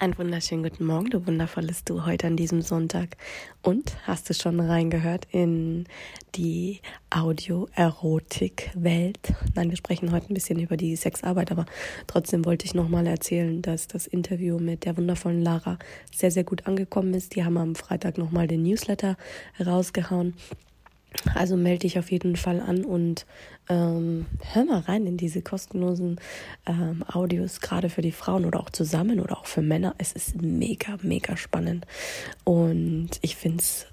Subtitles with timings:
[0.00, 3.18] Ein wunderschönen guten Morgen, du wundervolles Du, heute an diesem Sonntag.
[3.60, 5.84] Und hast du schon reingehört in
[6.34, 9.34] die Audio-Erotik-Welt?
[9.54, 11.66] Nein, wir sprechen heute ein bisschen über die Sexarbeit, aber
[12.06, 15.78] trotzdem wollte ich nochmal erzählen, dass das Interview mit der wundervollen Lara
[16.16, 17.36] sehr, sehr gut angekommen ist.
[17.36, 19.18] Die haben am Freitag nochmal den Newsletter
[19.62, 20.32] rausgehauen.
[21.34, 23.26] Also melde dich auf jeden Fall an und
[23.68, 26.20] ähm, hör mal rein in diese kostenlosen
[26.66, 29.94] ähm, Audios, gerade für die Frauen oder auch zusammen oder auch für Männer.
[29.98, 31.86] Es ist mega, mega spannend.
[32.44, 33.86] Und ich finde es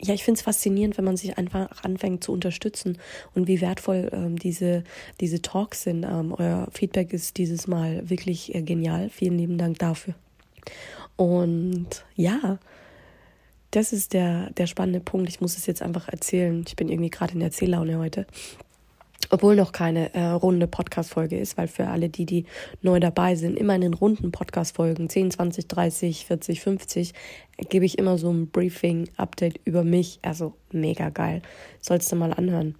[0.00, 2.98] ja, ich finde es faszinierend, wenn man sich einfach anfängt zu unterstützen
[3.34, 4.84] und wie wertvoll ähm, diese,
[5.20, 6.04] diese Talks sind.
[6.04, 9.08] Ähm, euer Feedback ist dieses Mal wirklich äh, genial.
[9.08, 10.14] Vielen lieben Dank dafür.
[11.16, 12.58] Und ja,
[13.74, 15.28] das ist der, der spannende Punkt.
[15.28, 16.64] Ich muss es jetzt einfach erzählen.
[16.66, 18.26] Ich bin irgendwie gerade in der Erzähllaune heute.
[19.30, 22.44] Obwohl noch keine äh, runde Podcast-Folge ist, weil für alle, die, die
[22.82, 27.14] neu dabei sind, immer in den runden Podcast-Folgen, 10, 20, 30, 40, 50,
[27.68, 30.20] gebe ich immer so ein Briefing-Update über mich.
[30.22, 31.42] Also mega geil.
[31.80, 32.76] Sollst du mal anhören.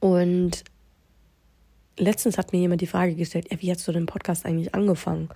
[0.00, 0.64] Und
[1.96, 5.30] letztens hat mir jemand die Frage gestellt, ja, wie hast du den Podcast eigentlich angefangen?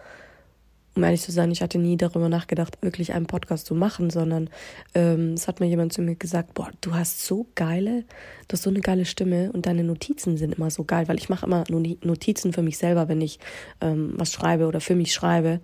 [0.95, 4.51] Um ehrlich zu sein, ich hatte nie darüber nachgedacht, wirklich einen Podcast zu machen, sondern
[4.95, 8.05] ähm, es hat mir jemand zu mir gesagt, boah, du hast so geile,
[8.49, 11.29] du hast so eine geile Stimme und deine Notizen sind immer so geil, weil ich
[11.29, 13.39] mache immer Notizen für mich selber, wenn ich
[13.81, 15.61] ähm, was schreibe oder für mich schreibe.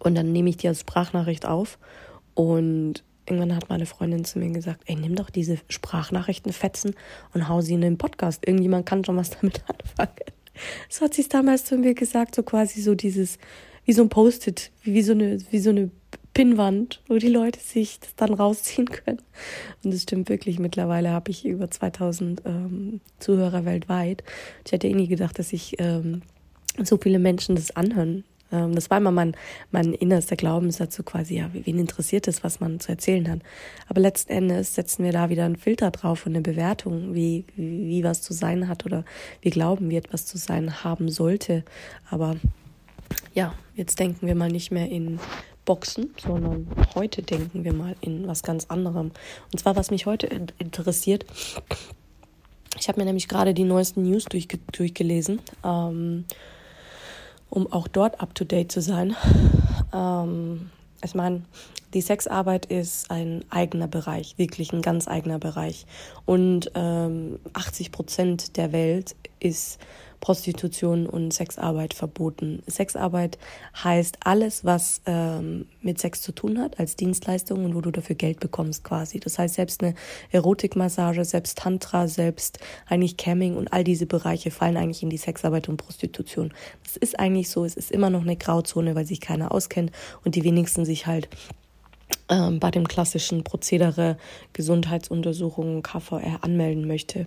[0.00, 1.78] Und dann nehme ich die als Sprachnachricht auf
[2.34, 6.94] und irgendwann hat meine Freundin zu mir gesagt, ey, nimm doch diese Sprachnachrichten fetzen
[7.32, 8.46] und hau sie in den Podcast.
[8.46, 10.16] Irgendjemand kann schon was damit anfangen.
[10.88, 13.38] So hat sie es damals zu mir gesagt, so quasi so dieses,
[13.84, 15.90] wie so ein Post-it, wie so eine, wie so eine
[16.34, 19.22] Pinnwand, wo die Leute sich das dann rausziehen können.
[19.84, 24.24] Und es stimmt wirklich, mittlerweile habe ich über 2000 ähm, Zuhörer weltweit.
[24.66, 26.22] Ich hätte eh nie gedacht, dass sich ähm,
[26.82, 28.24] so viele Menschen das anhören.
[28.50, 29.36] Ähm, das war immer mein,
[29.70, 33.40] mein innerster Glaubenssatz, so quasi, ja, wen interessiert es, was man zu erzählen hat.
[33.88, 37.88] Aber letzten Endes setzen wir da wieder einen Filter drauf und eine Bewertung, wie, wie,
[37.88, 39.04] wie was zu sein hat oder
[39.40, 41.64] wie glauben wir etwas zu sein haben sollte.
[42.10, 42.36] Aber
[43.34, 45.18] ja, jetzt denken wir mal nicht mehr in
[45.64, 49.12] Boxen, sondern heute denken wir mal in was ganz anderem.
[49.52, 50.26] Und zwar, was mich heute
[50.58, 51.24] interessiert,
[52.78, 56.24] ich habe mir nämlich gerade die neuesten News durchge durchgelesen, ähm,
[57.50, 59.16] um auch dort up-to-date zu sein.
[59.92, 60.70] Ähm,
[61.04, 61.42] ich meine,
[61.92, 65.86] die Sexarbeit ist ein eigener Bereich, wirklich ein ganz eigener Bereich.
[66.24, 69.78] Und ähm, 80 Prozent der Welt ist
[70.24, 72.62] Prostitution und Sexarbeit verboten.
[72.66, 73.36] Sexarbeit
[73.84, 78.16] heißt alles, was ähm, mit Sex zu tun hat, als Dienstleistung und wo du dafür
[78.16, 79.20] Geld bekommst quasi.
[79.20, 79.94] Das heißt, selbst eine
[80.30, 85.68] Erotikmassage, selbst Tantra, selbst eigentlich Camming und all diese Bereiche fallen eigentlich in die Sexarbeit
[85.68, 86.54] und Prostitution.
[86.84, 89.92] Das ist eigentlich so, es ist immer noch eine Grauzone, weil sich keiner auskennt
[90.24, 91.28] und die wenigsten sich halt
[92.28, 94.16] ähm, bei dem klassischen Prozedere
[94.52, 97.26] Gesundheitsuntersuchungen KVR anmelden möchte.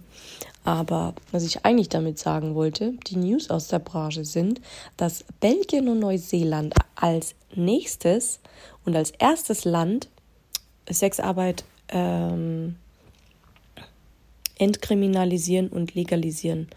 [0.64, 4.60] Aber was ich eigentlich damit sagen wollte, die News aus der Branche sind,
[4.98, 8.40] dass Belgien und Neuseeland als nächstes
[8.86, 10.10] und als erstes Land
[10.90, 12.76] Sexarbeit ähm,
[14.58, 16.68] entkriminalisieren und legalisieren.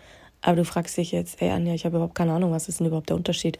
[0.42, 2.86] Aber du fragst dich jetzt, ey Anja, ich habe überhaupt keine Ahnung, was ist denn
[2.86, 3.58] überhaupt der Unterschied?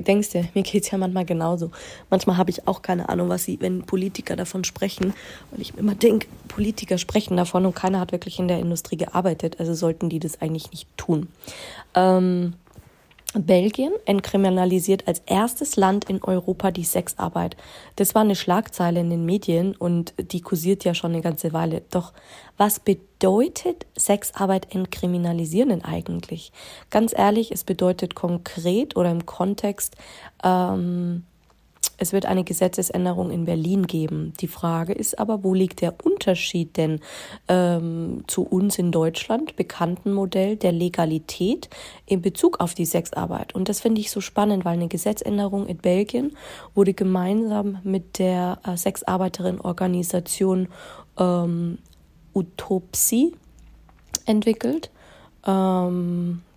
[0.00, 1.70] Denkst dir, mir geht's ja manchmal genauso.
[2.08, 5.12] Manchmal habe ich auch keine Ahnung, was sie, wenn Politiker davon sprechen.
[5.50, 9.56] Und ich immer denke, Politiker sprechen davon und keiner hat wirklich in der Industrie gearbeitet,
[9.58, 11.28] also sollten die das eigentlich nicht tun.
[11.94, 12.54] Ähm,
[13.34, 17.56] Belgien entkriminalisiert als erstes Land in Europa die Sexarbeit.
[17.96, 21.82] Das war eine Schlagzeile in den Medien und die kursiert ja schon eine ganze Weile.
[21.90, 22.12] Doch
[22.56, 26.52] was bedeutet Sexarbeit entkriminalisieren denn eigentlich?
[26.90, 29.96] Ganz ehrlich, es bedeutet konkret oder im Kontext
[30.44, 31.24] ähm,
[32.02, 34.32] es wird eine Gesetzesänderung in Berlin geben.
[34.40, 36.98] Die Frage ist aber, wo liegt der Unterschied denn
[37.46, 41.70] ähm, zu uns in Deutschland bekannten Modell der Legalität
[42.04, 43.54] in Bezug auf die Sexarbeit?
[43.54, 46.36] Und das finde ich so spannend, weil eine Gesetzänderung in Belgien
[46.74, 50.66] wurde gemeinsam mit der äh, Sexarbeiterin-Organisation
[51.18, 51.78] ähm,
[52.34, 53.36] Utopsie
[54.26, 54.90] entwickelt.
[55.46, 56.42] Ähm,–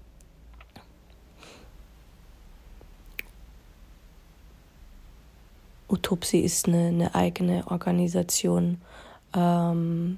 [5.87, 8.81] Utopsi ist eine, eine eigene Organisation.
[9.35, 10.17] Ähm,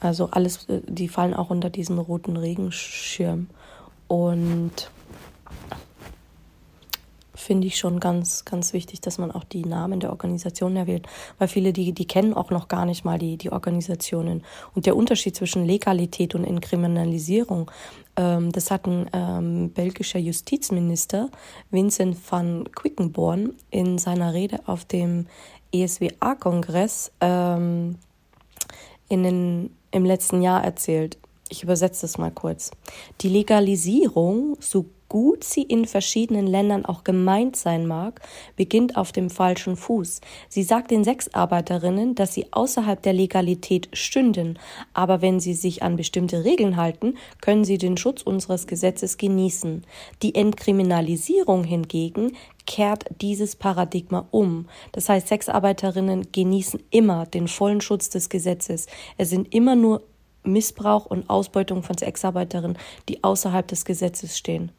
[0.00, 3.48] also alles, äh, die fallen auch unter diesen roten Regenschirm.
[4.08, 4.90] Und
[7.42, 11.06] finde ich schon ganz, ganz wichtig, dass man auch die Namen der Organisationen erwähnt,
[11.38, 14.44] weil viele, die, die kennen auch noch gar nicht mal die, die Organisationen.
[14.74, 17.70] Und der Unterschied zwischen Legalität und Entkriminalisierung,
[18.16, 21.30] ähm, das hat ein ähm, belgischer Justizminister,
[21.70, 25.26] Vincent van Quickenborn, in seiner Rede auf dem
[25.72, 27.98] ESWA-Kongress ähm,
[29.08, 31.18] im letzten Jahr erzählt.
[31.48, 32.70] Ich übersetze das mal kurz.
[33.20, 38.22] Die Legalisierung, so gut sie in verschiedenen Ländern auch gemeint sein mag,
[38.56, 40.22] beginnt auf dem falschen Fuß.
[40.48, 44.58] Sie sagt den Sexarbeiterinnen, dass sie außerhalb der Legalität stünden,
[44.94, 49.84] aber wenn sie sich an bestimmte Regeln halten, können sie den Schutz unseres Gesetzes genießen.
[50.22, 52.32] Die Entkriminalisierung hingegen
[52.64, 54.66] kehrt dieses Paradigma um.
[54.92, 58.86] Das heißt, Sexarbeiterinnen genießen immer den vollen Schutz des Gesetzes.
[59.18, 60.04] Es sind immer nur
[60.42, 62.78] Missbrauch und Ausbeutung von Sexarbeiterinnen,
[63.10, 64.72] die außerhalb des Gesetzes stehen.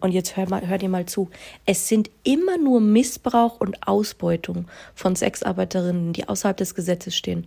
[0.00, 1.30] Und jetzt hör, mal, hör dir mal zu.
[1.64, 7.46] Es sind immer nur Missbrauch und Ausbeutung von Sexarbeiterinnen, die außerhalb des Gesetzes stehen.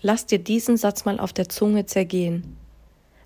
[0.00, 2.56] Lass dir diesen Satz mal auf der Zunge zergehen.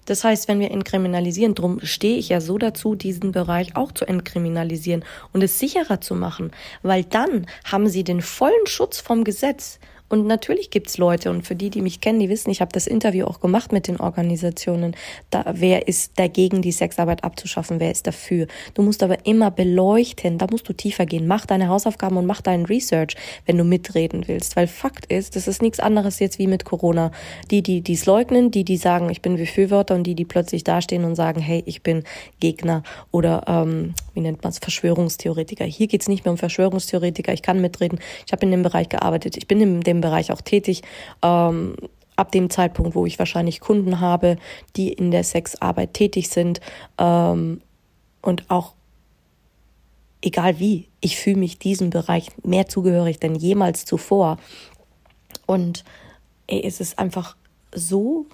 [0.04, 4.04] Das heißt, wenn wir entkriminalisieren, drum stehe ich ja so dazu, diesen Bereich auch zu
[4.04, 6.50] entkriminalisieren und es sicherer zu machen,
[6.82, 9.78] weil dann haben sie den vollen Schutz vom Gesetz.
[10.12, 12.86] Und natürlich gibt's Leute, und für die, die mich kennen, die wissen, ich habe das
[12.86, 14.94] Interview auch gemacht mit den Organisationen.
[15.30, 17.80] Da, wer ist dagegen, die Sexarbeit abzuschaffen?
[17.80, 18.46] Wer ist dafür?
[18.74, 21.26] Du musst aber immer beleuchten, da musst du tiefer gehen.
[21.26, 23.16] Mach deine Hausaufgaben und mach deinen Research,
[23.46, 24.54] wenn du mitreden willst.
[24.54, 27.10] Weil Fakt ist, das ist nichts anderes jetzt wie mit Corona.
[27.50, 31.04] Die, die dies leugnen, die, die sagen, ich bin Befürworter und die, die plötzlich dastehen
[31.04, 32.04] und sagen, hey, ich bin
[32.38, 32.82] Gegner
[33.12, 35.64] oder ähm, wie nennt man es, Verschwörungstheoretiker.
[35.64, 37.32] Hier geht's nicht mehr um Verschwörungstheoretiker.
[37.32, 37.98] Ich kann mitreden.
[38.26, 39.38] Ich habe in dem Bereich gearbeitet.
[39.38, 40.82] Ich bin in dem Bereich auch tätig.
[41.22, 41.76] Ähm,
[42.16, 44.36] ab dem Zeitpunkt, wo ich wahrscheinlich Kunden habe,
[44.76, 46.60] die in der Sexarbeit tätig sind
[46.98, 47.62] ähm,
[48.20, 48.74] und auch
[50.22, 54.38] egal wie, ich fühle mich diesem Bereich mehr zugehörig denn jemals zuvor.
[55.46, 55.84] Und
[56.46, 57.36] ey, es ist einfach
[57.74, 58.26] so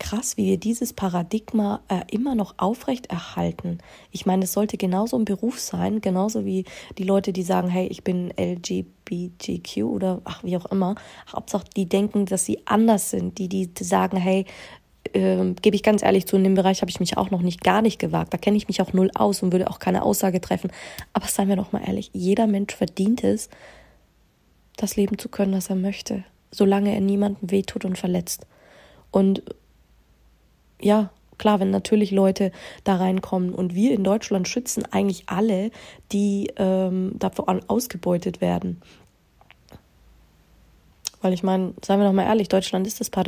[0.00, 3.78] krass, wie wir dieses Paradigma äh, immer noch aufrechterhalten.
[4.10, 6.64] Ich meine, es sollte genauso ein Beruf sein, genauso wie
[6.98, 10.96] die Leute, die sagen, hey, ich bin LGBTQ oder ach, wie auch immer.
[11.32, 14.46] Hauptsache, die denken, dass sie anders sind, die, die sagen, hey,
[15.12, 17.62] äh, gebe ich ganz ehrlich zu, in dem Bereich habe ich mich auch noch nicht
[17.62, 18.34] gar nicht gewagt.
[18.34, 20.72] Da kenne ich mich auch null aus und würde auch keine Aussage treffen.
[21.12, 23.48] Aber seien wir doch mal ehrlich, jeder Mensch verdient es,
[24.76, 28.46] das leben zu können, was er möchte, solange er niemandem wehtut und verletzt.
[29.10, 29.42] Und
[30.80, 32.52] ja, klar, wenn natürlich Leute
[32.84, 35.70] da reinkommen und wir in Deutschland schützen eigentlich alle,
[36.12, 38.80] die ähm, davon ausgebeutet werden.
[41.22, 43.22] Weil ich meine, seien wir doch mal ehrlich, Deutschland ist das P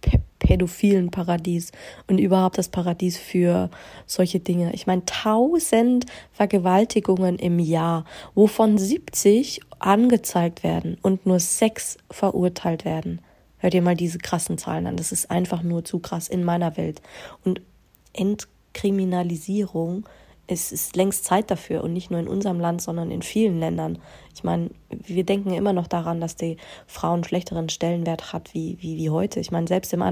[0.00, 1.72] P pädophilen Paradies
[2.06, 3.70] und überhaupt das Paradies für
[4.06, 4.74] solche Dinge.
[4.74, 8.04] Ich meine, tausend Vergewaltigungen im Jahr,
[8.34, 13.20] wovon 70 angezeigt werden und nur sechs verurteilt werden.
[13.64, 14.98] Hör dir mal diese krassen Zahlen an.
[14.98, 17.00] Das ist einfach nur zu krass in meiner Welt.
[17.46, 17.62] Und
[18.12, 20.06] Entkriminalisierung
[20.46, 23.96] es ist längst Zeit dafür und nicht nur in unserem Land, sondern in vielen Ländern.
[24.34, 28.76] Ich meine, wir denken immer noch daran, dass die Frau einen schlechteren Stellenwert hat wie,
[28.82, 29.40] wie, wie heute.
[29.40, 30.02] Ich meine, selbst im,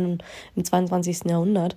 [0.56, 1.25] im 22.
[1.26, 1.76] Jahrhundert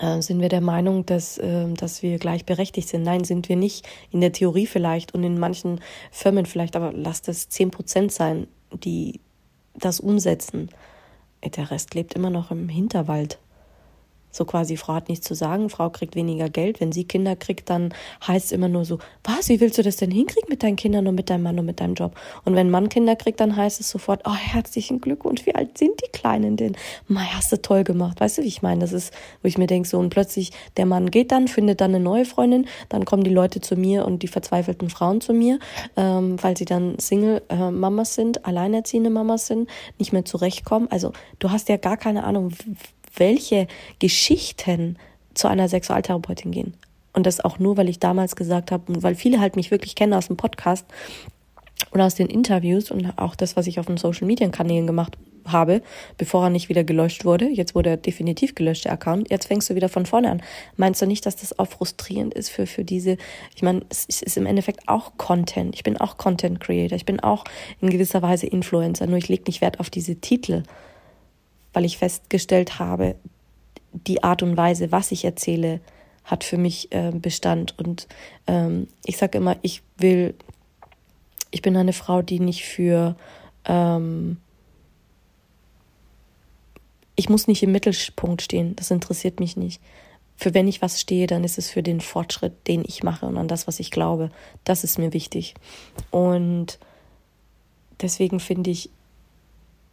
[0.00, 3.04] äh, sind wir der Meinung, dass, äh, dass wir gleichberechtigt sind.
[3.04, 3.86] Nein, sind wir nicht.
[4.10, 8.48] In der Theorie vielleicht und in manchen Firmen vielleicht, aber lasst es 10 Prozent sein,
[8.72, 9.20] die
[9.74, 10.70] das umsetzen.
[11.44, 13.38] Der Rest lebt immer noch im Hinterwald.
[14.34, 16.80] So quasi, Frau hat nichts zu sagen, Frau kriegt weniger Geld.
[16.80, 17.94] Wenn sie Kinder kriegt, dann
[18.26, 21.06] heißt es immer nur so, was, wie willst du das denn hinkriegen mit deinen Kindern
[21.06, 22.16] und mit deinem Mann und mit deinem Job?
[22.44, 26.02] Und wenn Mann Kinder kriegt, dann heißt es sofort, oh, herzlichen Glückwunsch, wie alt sind
[26.04, 26.76] die Kleinen denn?
[27.06, 28.20] Mei, hast du toll gemacht.
[28.20, 28.80] Weißt du, wie ich meine?
[28.80, 31.94] Das ist, wo ich mir denke, so, und plötzlich der Mann geht dann, findet dann
[31.94, 35.58] eine neue Freundin, dann kommen die Leute zu mir und die verzweifelten Frauen zu mir,
[35.96, 40.88] ähm, weil sie dann Single-Mamas äh, sind, alleinerziehende Mamas sind, nicht mehr zurechtkommen.
[40.90, 42.52] Also, du hast ja gar keine Ahnung,
[43.16, 43.66] welche
[43.98, 44.98] Geschichten
[45.34, 46.74] zu einer Sexualtherapeutin gehen.
[47.12, 50.14] Und das auch nur, weil ich damals gesagt habe, weil viele halt mich wirklich kennen
[50.14, 50.84] aus dem Podcast
[51.90, 55.16] und aus den Interviews und auch das, was ich auf den Social Media Kanälen gemacht
[55.46, 55.82] habe,
[56.16, 57.48] bevor er nicht wieder gelöscht wurde.
[57.48, 59.30] Jetzt wurde er definitiv gelöscht, der Account.
[59.30, 60.42] Jetzt fängst du wieder von vorne an.
[60.76, 63.16] Meinst du nicht, dass das auch frustrierend ist für, für diese,
[63.54, 65.74] ich meine, es ist im Endeffekt auch Content.
[65.74, 66.96] Ich bin auch Content Creator.
[66.96, 67.44] Ich bin auch
[67.80, 69.06] in gewisser Weise Influencer.
[69.06, 70.62] Nur ich lege nicht Wert auf diese Titel
[71.74, 73.16] weil ich festgestellt habe,
[73.92, 75.80] die Art und Weise, was ich erzähle,
[76.24, 77.78] hat für mich äh, Bestand.
[77.78, 78.08] Und
[78.46, 80.34] ähm, ich sage immer, ich will,
[81.50, 83.16] ich bin eine Frau, die nicht für,
[83.66, 84.38] ähm,
[87.14, 89.80] ich muss nicht im Mittelpunkt stehen, das interessiert mich nicht.
[90.36, 93.36] Für wenn ich was stehe, dann ist es für den Fortschritt, den ich mache und
[93.36, 94.30] an das, was ich glaube.
[94.64, 95.54] Das ist mir wichtig.
[96.10, 96.80] Und
[98.00, 98.90] deswegen finde ich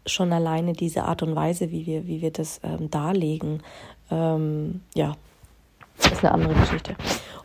[0.05, 3.61] schon alleine diese Art und Weise, wie wir, wie wir das ähm, darlegen,
[4.09, 5.15] ähm, ja,
[5.97, 6.95] ist eine andere Geschichte.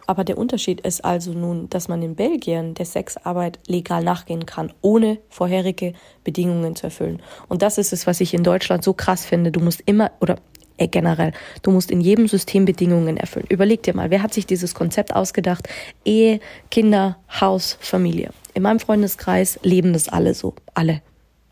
[0.06, 4.72] Aber der Unterschied ist also nun, dass man in Belgien der Sexarbeit legal nachgehen kann,
[4.80, 7.20] ohne vorherige Bedingungen zu erfüllen.
[7.48, 9.50] Und das ist es, was ich in Deutschland so krass finde.
[9.50, 10.36] Du musst immer, oder
[10.78, 11.32] äh, generell,
[11.62, 13.46] du musst in jedem System Bedingungen erfüllen.
[13.48, 15.68] Überleg dir mal, wer hat sich dieses Konzept ausgedacht?
[16.04, 18.30] Ehe, Kinder, Haus, Familie.
[18.54, 20.54] In meinem Freundeskreis leben das alle so.
[20.74, 21.02] Alle.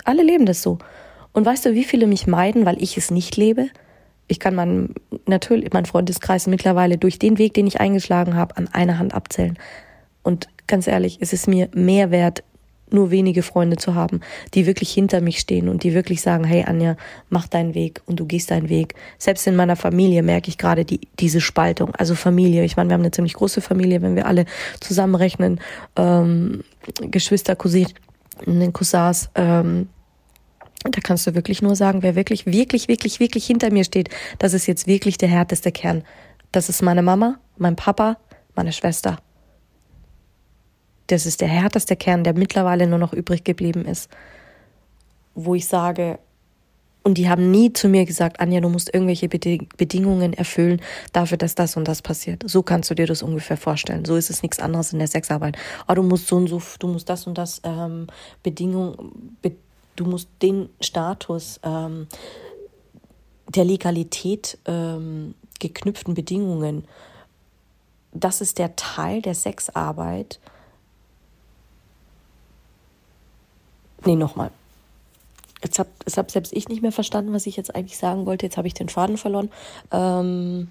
[0.04, 0.78] Alle leben das so.
[1.32, 3.68] Und weißt du, wie viele mich meiden, weil ich es nicht lebe?
[4.26, 4.94] ich kann man
[5.26, 9.58] natürlich mein Freundeskreis mittlerweile durch den Weg, den ich eingeschlagen habe, an einer Hand abzählen.
[10.22, 12.42] Und ganz ehrlich, es ist mir mehr wert,
[12.90, 14.20] nur wenige Freunde zu haben,
[14.52, 16.96] die wirklich hinter mich stehen und die wirklich sagen, hey Anja,
[17.28, 18.94] mach deinen Weg und du gehst deinen Weg.
[19.18, 21.94] Selbst in meiner Familie merke ich gerade die, diese Spaltung.
[21.96, 24.44] Also Familie, ich meine, wir haben eine ziemlich große Familie, wenn wir alle
[24.80, 25.60] zusammenrechnen,
[25.96, 26.62] ähm,
[27.00, 27.92] Geschwister, Cousinen,
[28.72, 29.88] Cousins, ähm,
[30.92, 34.52] da kannst du wirklich nur sagen, wer wirklich, wirklich, wirklich, wirklich hinter mir steht, das
[34.52, 36.04] ist jetzt wirklich der härteste Kern.
[36.52, 38.18] Das ist meine Mama, mein Papa,
[38.54, 39.18] meine Schwester.
[41.06, 44.08] Das ist der härteste Kern, der mittlerweile nur noch übrig geblieben ist.
[45.34, 46.18] Wo ich sage,
[47.04, 50.80] und die haben nie zu mir gesagt, Anja, du musst irgendwelche Bedingungen erfüllen
[51.12, 52.42] dafür, dass das und das passiert.
[52.46, 54.06] So kannst du dir das ungefähr vorstellen.
[54.06, 55.56] So ist es nichts anderes in der Sexarbeit.
[55.86, 58.06] Oh, du musst so und so, du musst das und das ähm,
[58.42, 59.52] Bedingung, be
[59.96, 62.08] Du musst den Status ähm,
[63.48, 66.84] der Legalität ähm, geknüpften Bedingungen,
[68.14, 70.38] das ist der Teil der Sexarbeit.
[74.04, 74.50] Nee, nochmal.
[75.62, 78.46] Jetzt habe hab selbst ich nicht mehr verstanden, was ich jetzt eigentlich sagen wollte.
[78.46, 79.50] Jetzt habe ich den Faden verloren.
[79.90, 80.70] Ähm,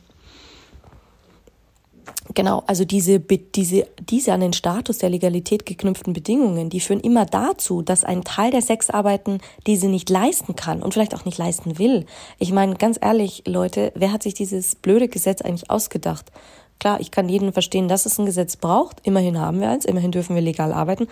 [2.33, 7.25] Genau, also diese, diese, diese an den Status der Legalität geknüpften Bedingungen, die führen immer
[7.25, 11.77] dazu, dass ein Teil der Sexarbeiten diese nicht leisten kann und vielleicht auch nicht leisten
[11.79, 12.05] will.
[12.39, 16.31] Ich meine, ganz ehrlich, Leute, wer hat sich dieses blöde Gesetz eigentlich ausgedacht?
[16.79, 18.97] Klar, ich kann jeden verstehen, dass es ein Gesetz braucht.
[19.03, 21.07] Immerhin haben wir eins, immerhin dürfen wir legal arbeiten.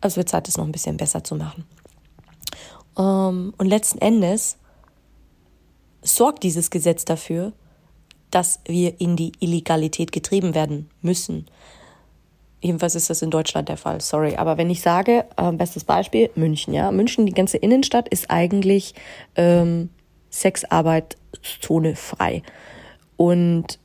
[0.00, 1.64] Es wird Zeit, es noch ein bisschen besser zu machen.
[2.98, 4.56] Ähm, und letzten Endes
[6.02, 7.52] sorgt dieses Gesetz dafür,
[8.32, 11.46] dass wir in die Illegalität getrieben werden müssen.
[12.60, 14.36] Jedenfalls ist das in Deutschland der Fall, sorry.
[14.36, 16.90] Aber wenn ich sage, äh, bestes Beispiel, München, ja.
[16.90, 18.94] München, die ganze Innenstadt ist eigentlich
[19.36, 19.90] ähm,
[20.30, 22.42] Sexarbeitszone frei.
[23.16, 23.78] Und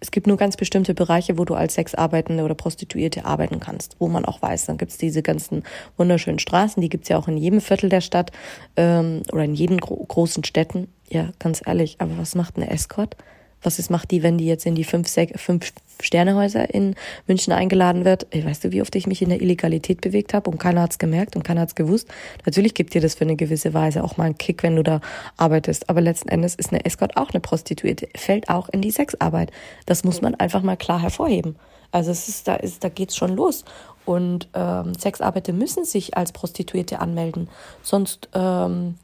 [0.00, 4.08] es gibt nur ganz bestimmte Bereiche, wo du als Sexarbeitende oder Prostituierte arbeiten kannst, wo
[4.08, 5.64] man auch weiß, dann gibt's diese ganzen
[5.96, 8.30] wunderschönen Straßen, die gibt's ja auch in jedem Viertel der Stadt
[8.76, 10.88] ähm, oder in jeden gro großen Städten.
[11.08, 13.16] Ja, ganz ehrlich, aber was macht eine Escort?
[13.62, 16.94] Was ist, macht die, wenn die jetzt in die fünf, fünf Sternehäuser in
[17.26, 18.26] München eingeladen wird?
[18.30, 20.98] Ey, weißt du, wie oft ich mich in der Illegalität bewegt habe und keiner hat's
[20.98, 22.08] gemerkt und keiner hat's gewusst?
[22.46, 25.00] Natürlich gibt dir das für eine gewisse Weise auch mal einen Kick, wenn du da
[25.36, 25.90] arbeitest.
[25.90, 29.50] Aber letzten Endes ist eine Escort auch eine Prostituierte, fällt auch in die Sexarbeit.
[29.86, 31.56] Das muss man einfach mal klar hervorheben.
[31.90, 33.64] Also es ist, da ist, da geht's schon los.
[34.04, 37.48] Und ähm, Sexarbeiter müssen sich als Prostituierte anmelden.
[37.82, 38.94] Sonst ähm,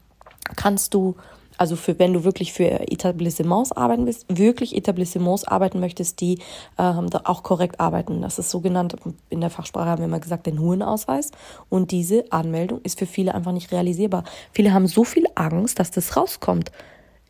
[0.55, 1.15] kannst du
[1.57, 6.39] also für wenn du wirklich für Etablissements arbeiten willst, wirklich Etablissements arbeiten möchtest, die
[6.77, 8.21] ähm, da auch korrekt arbeiten.
[8.21, 8.95] Das ist sogenannt,
[9.29, 11.31] in der Fachsprache haben wir immer gesagt, den Hurenausweis.
[11.69, 14.23] Und diese Anmeldung ist für viele einfach nicht realisierbar.
[14.51, 16.71] Viele haben so viel Angst, dass das rauskommt.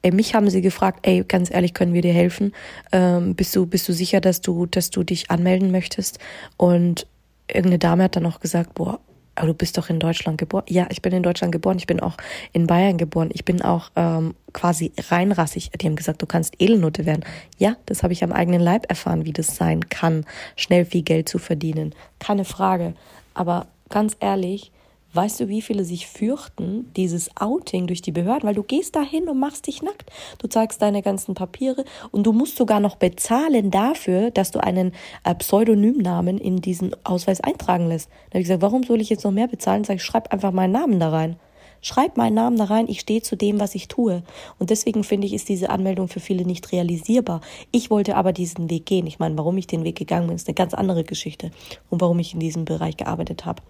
[0.01, 2.53] Ey, mich haben sie gefragt, ey, ganz ehrlich, können wir dir helfen?
[2.91, 6.20] Ähm, bist du, bist du sicher, dass du, dass du dich anmelden möchtest?
[6.58, 7.08] Und
[7.48, 9.00] irgendeine Dame hat dann auch gesagt, boah,
[9.36, 10.63] aber du bist doch in Deutschland geboren.
[10.68, 11.77] Ja, ich bin in Deutschland geboren.
[11.77, 12.15] Ich bin auch
[12.54, 13.30] in Bayern geboren.
[13.34, 15.72] Ich bin auch ähm, quasi reinrassig.
[15.72, 17.24] Die haben gesagt, du kannst Edelnote werden.
[17.58, 20.25] Ja, das habe ich am eigenen Leib erfahren, wie das sein kann,
[20.56, 21.94] schnell viel Geld zu verdienen.
[22.20, 22.94] Keine Frage.
[23.34, 24.72] Aber ganz ehrlich,
[25.15, 28.50] Weißt du, wie viele sich fürchten, dieses Outing durch die Behörden?
[28.50, 30.12] Weil du gehst dahin und machst dich nackt.
[30.39, 34.91] Du zeigst deine ganzen Papiere und du musst sogar noch bezahlen dafür, dass du einen
[35.24, 38.10] äh, Pseudonymnamen in diesen Ausweis eintragen lässt.
[38.10, 39.86] Da habe ich gesagt, warum soll ich jetzt noch mehr bezahlen?
[39.86, 41.38] Sag ich, schreib einfach meinen Namen da rein.
[41.79, 44.22] Schreib meinen Namen da rein, ich stehe zu dem, was ich tue.
[44.60, 47.39] Und deswegen finde ich, ist diese Anmeldung für viele nicht realisierbar.
[47.72, 49.07] Ich wollte aber diesen Weg gehen.
[49.07, 51.51] Ich meine, warum ich den Weg gegangen bin, ist eine ganz andere Geschichte.
[51.89, 53.62] Und warum ich in diesem Bereich gearbeitet habe.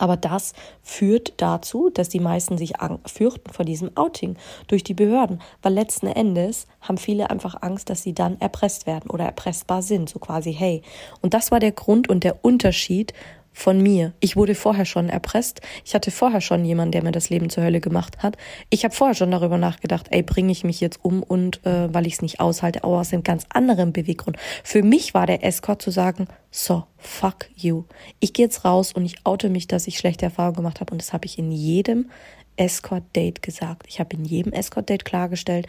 [0.00, 2.72] Aber das führt dazu, dass die meisten sich
[3.04, 8.02] fürchten vor diesem Outing durch die Behörden, weil letzten Endes haben viele einfach Angst, dass
[8.02, 10.80] sie dann erpresst werden oder erpressbar sind, so quasi, hey.
[11.20, 13.12] Und das war der Grund und der Unterschied,
[13.52, 14.12] von mir.
[14.20, 15.60] Ich wurde vorher schon erpresst.
[15.84, 18.36] Ich hatte vorher schon jemanden, der mir das Leben zur Hölle gemacht hat.
[18.70, 22.06] Ich habe vorher schon darüber nachgedacht, ey, bringe ich mich jetzt um und äh, weil
[22.06, 24.36] ich es nicht aushalte, aber aus einem ganz anderen Beweggrund.
[24.64, 27.84] Für mich war der Escort zu sagen, so, fuck you.
[28.18, 31.00] Ich gehe jetzt raus und ich oute mich, dass ich schlechte Erfahrungen gemacht habe und
[31.00, 32.10] das habe ich in jedem
[32.56, 33.86] Escort-Date gesagt.
[33.88, 35.66] Ich habe in jedem Escort-Date klargestellt,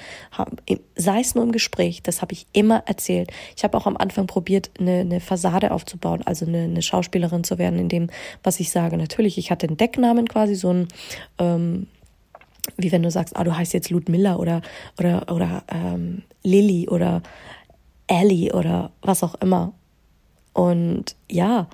[0.96, 3.32] sei es nur im Gespräch, das habe ich immer erzählt.
[3.56, 7.58] Ich habe auch am Anfang probiert, eine, eine Fassade aufzubauen, also eine, eine, Schauspielerin zu
[7.58, 8.10] werden, in dem,
[8.44, 8.98] was ich sage.
[8.98, 10.88] Natürlich, ich hatte einen Decknamen quasi, so ein,
[11.40, 11.88] ähm,
[12.78, 14.62] wie wenn du sagst, ah, du heißt jetzt Ludmilla oder,
[15.00, 17.22] oder, oder ähm, Lilly oder
[18.08, 19.74] Ellie oder was auch immer.
[20.54, 21.68] Und ja,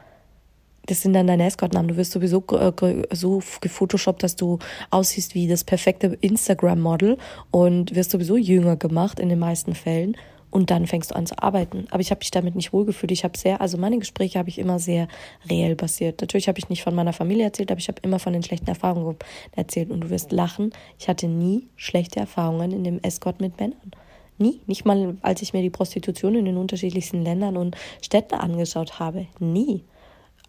[0.88, 1.90] das sind dann deine Escort-Namen.
[1.90, 4.58] Du wirst sowieso äh, so gefotoshoppt, dass du
[4.90, 7.18] aussiehst wie das perfekte Instagram-Model
[7.52, 10.18] und wirst sowieso jünger gemacht in den meisten Fällen.
[10.50, 11.88] Und dann fängst du an zu arbeiten.
[11.92, 13.12] Aber ich habe mich damit nicht wohlgefühlt.
[13.12, 15.10] Ich habe sehr, also meine Gespräche habe ich immer sehr
[15.50, 16.22] reell basiert.
[16.22, 18.68] Natürlich habe ich nicht von meiner Familie erzählt, aber ich habe immer von den schlechten
[18.68, 19.18] Erfahrungen
[19.52, 19.92] erzählt.
[19.92, 20.72] Und du wirst lachen.
[20.98, 23.92] Ich hatte nie schlechte Erfahrungen in dem Escort mit Männern.
[24.38, 24.62] Nie.
[24.68, 29.28] Nicht mal, als ich mir die Prostitution in den unterschiedlichsten Ländern und Städten angeschaut habe.
[29.40, 29.84] Nie.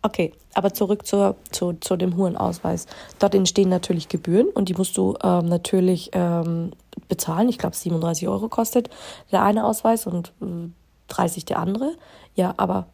[0.03, 2.87] Okay, aber zurück zur, zu, zu dem Hurenausweis.
[3.19, 6.71] Dort entstehen natürlich Gebühren und die musst du ähm, natürlich ähm,
[7.09, 7.49] bezahlen.
[7.49, 8.91] Ich glaube, 37 Euro kostet
[9.33, 10.69] der eine Ausweis und äh,
[11.09, 11.97] 30 der andere.
[12.35, 12.87] Ja, aber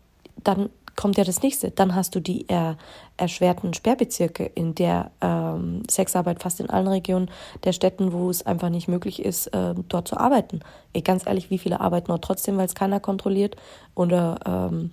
[0.42, 1.70] dann kommt ja das nächste.
[1.70, 2.74] Dann hast du die äh,
[3.16, 7.30] erschwerten Sperrbezirke, in der ähm, Sexarbeit fast in allen Regionen
[7.64, 10.60] der Städten, wo es einfach nicht möglich ist, äh, dort zu arbeiten.
[10.92, 13.56] Ey, ganz ehrlich, wie viele arbeiten dort trotzdem, weil es keiner kontrolliert?
[13.94, 14.92] Oder ähm,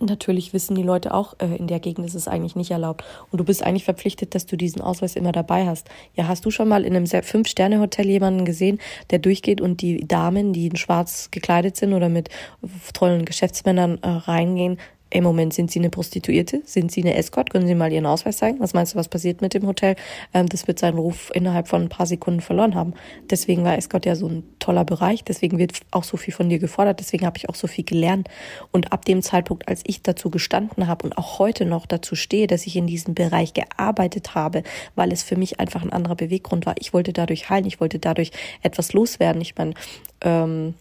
[0.00, 3.04] Natürlich wissen die Leute auch, äh, in der Gegend ist es eigentlich nicht erlaubt.
[3.30, 5.88] Und du bist eigentlich verpflichtet, dass du diesen Ausweis immer dabei hast.
[6.14, 8.78] Ja, hast du schon mal in einem Fünf-Sterne-Hotel jemanden gesehen,
[9.10, 12.28] der durchgeht und die Damen, die in schwarz gekleidet sind oder mit
[12.92, 14.78] tollen Geschäftsmännern äh, reingehen,
[15.10, 16.60] im Moment sind Sie eine Prostituierte?
[16.64, 17.50] Sind Sie eine Escort?
[17.50, 18.60] Können Sie mal Ihren Ausweis zeigen?
[18.60, 19.96] Was meinst du, was passiert mit dem Hotel?
[20.34, 22.92] Ähm, das wird seinen Ruf innerhalb von ein paar Sekunden verloren haben.
[23.30, 25.24] Deswegen war Escort ja so ein toller Bereich.
[25.24, 27.00] Deswegen wird auch so viel von dir gefordert.
[27.00, 28.28] Deswegen habe ich auch so viel gelernt.
[28.70, 32.46] Und ab dem Zeitpunkt, als ich dazu gestanden habe und auch heute noch dazu stehe,
[32.46, 34.62] dass ich in diesem Bereich gearbeitet habe,
[34.94, 36.74] weil es für mich einfach ein anderer Beweggrund war.
[36.78, 37.64] Ich wollte dadurch heilen.
[37.64, 38.30] Ich wollte dadurch
[38.62, 39.40] etwas loswerden.
[39.40, 39.72] Ich meine,
[40.20, 40.74] ähm,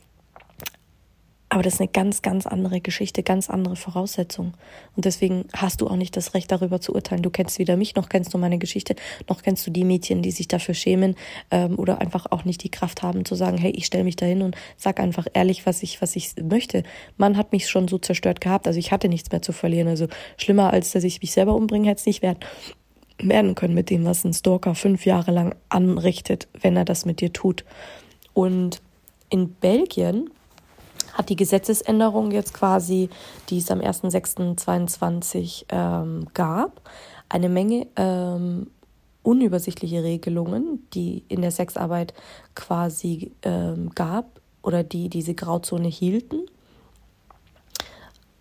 [1.50, 4.54] aber das ist eine ganz, ganz andere Geschichte, ganz andere Voraussetzungen.
[4.96, 7.24] Und deswegen hast du auch nicht das Recht, darüber zu urteilen.
[7.24, 8.96] Du kennst weder mich, noch kennst du meine Geschichte,
[9.30, 11.16] noch kennst du die Mädchen, die sich dafür schämen
[11.50, 14.42] ähm, oder einfach auch nicht die Kraft haben zu sagen, hey, ich stelle mich dahin
[14.42, 16.84] und sag einfach ehrlich, was ich, was ich möchte.
[17.16, 19.88] Man hat mich schon so zerstört gehabt, also ich hatte nichts mehr zu verlieren.
[19.88, 22.40] Also schlimmer, als dass ich mich selber umbringe, hätte es nicht werden
[23.20, 27.20] werden können mit dem, was ein Stalker fünf Jahre lang anrichtet, wenn er das mit
[27.20, 27.66] dir tut.
[28.34, 28.80] Und
[29.32, 30.30] in Belgien
[31.18, 33.10] hat die Gesetzesänderung jetzt quasi,
[33.50, 36.82] die es am 1.6.22 ähm, gab,
[37.28, 38.68] eine Menge ähm,
[39.24, 42.14] unübersichtliche Regelungen, die in der Sexarbeit
[42.54, 46.46] quasi ähm, gab oder die diese Grauzone hielten.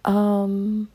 [0.06, 0.88] Ähm,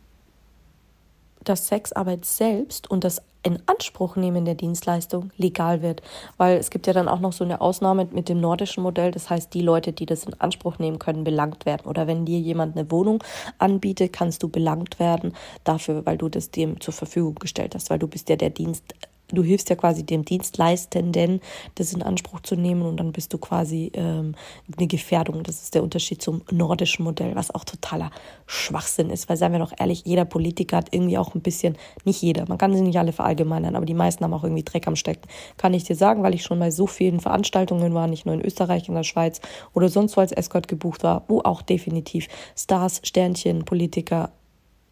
[1.43, 6.01] dass Sexarbeit selbst und das in Anspruch nehmen der Dienstleistung legal wird.
[6.37, 9.11] Weil es gibt ja dann auch noch so eine Ausnahme mit dem nordischen Modell.
[9.11, 11.87] Das heißt, die Leute, die das in Anspruch nehmen können, belangt werden.
[11.87, 13.23] Oder wenn dir jemand eine Wohnung
[13.57, 17.99] anbietet, kannst du belangt werden dafür, weil du das dem zur Verfügung gestellt hast, weil
[17.99, 18.93] du bist ja der Dienst
[19.37, 21.41] du hilfst ja quasi dem Dienstleistenden,
[21.75, 24.35] das in Anspruch zu nehmen und dann bist du quasi ähm,
[24.77, 25.43] eine Gefährdung.
[25.43, 28.11] Das ist der Unterschied zum nordischen Modell, was auch totaler
[28.45, 32.21] Schwachsinn ist, weil seien wir doch ehrlich, jeder Politiker hat irgendwie auch ein bisschen, nicht
[32.21, 34.95] jeder, man kann sie nicht alle verallgemeinern, aber die meisten haben auch irgendwie Dreck am
[34.95, 35.27] Stecken.
[35.57, 38.41] Kann ich dir sagen, weil ich schon bei so vielen Veranstaltungen war, nicht nur in
[38.41, 39.41] Österreich, in der Schweiz
[39.73, 44.31] oder sonst wo als Escort gebucht war, wo auch definitiv Stars, Sternchen, Politiker,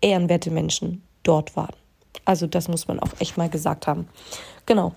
[0.02, 1.76] ehrenwerte Menschen dort waren.
[2.30, 4.08] Also das muss man auch echt mal gesagt haben.
[4.68, 4.94] Genau.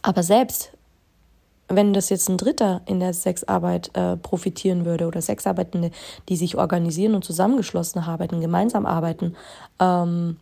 [0.00, 0.72] Aber selbst
[1.68, 5.90] wenn das jetzt ein Dritter in der Sexarbeit äh, profitieren würde oder Sexarbeitende,
[6.30, 9.36] die sich organisieren und zusammengeschlossen arbeiten, gemeinsam arbeiten,
[9.80, 10.38] ähm,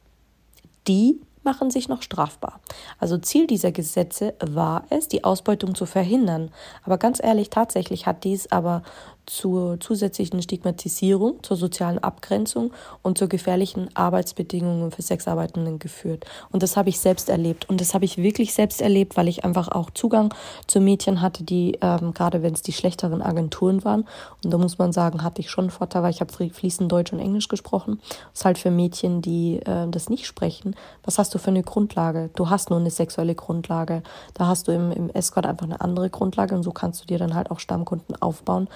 [0.86, 2.60] die machen sich noch strafbar.
[3.00, 6.52] Also Ziel dieser Gesetze war es, die Ausbeutung zu verhindern.
[6.84, 8.84] Aber ganz ehrlich, tatsächlich hat dies aber
[9.28, 16.24] zur zusätzlichen Stigmatisierung, zur sozialen Abgrenzung und zu gefährlichen Arbeitsbedingungen für Sexarbeitenden geführt.
[16.50, 17.68] Und das habe ich selbst erlebt.
[17.68, 20.34] Und das habe ich wirklich selbst erlebt, weil ich einfach auch Zugang
[20.66, 24.04] zu Mädchen hatte, die, ähm, gerade wenn es die schlechteren Agenturen waren,
[24.44, 27.12] und da muss man sagen, hatte ich schon einen Vorteil, weil ich habe fließend Deutsch
[27.12, 28.00] und Englisch gesprochen.
[28.32, 30.74] Das ist halt für Mädchen, die äh, das nicht sprechen.
[31.04, 32.30] Was hast du für eine Grundlage?
[32.34, 34.02] Du hast nur eine sexuelle Grundlage.
[34.34, 37.18] Da hast du im, im Escort einfach eine andere Grundlage und so kannst du dir
[37.18, 38.68] dann halt auch Stammkunden aufbauen,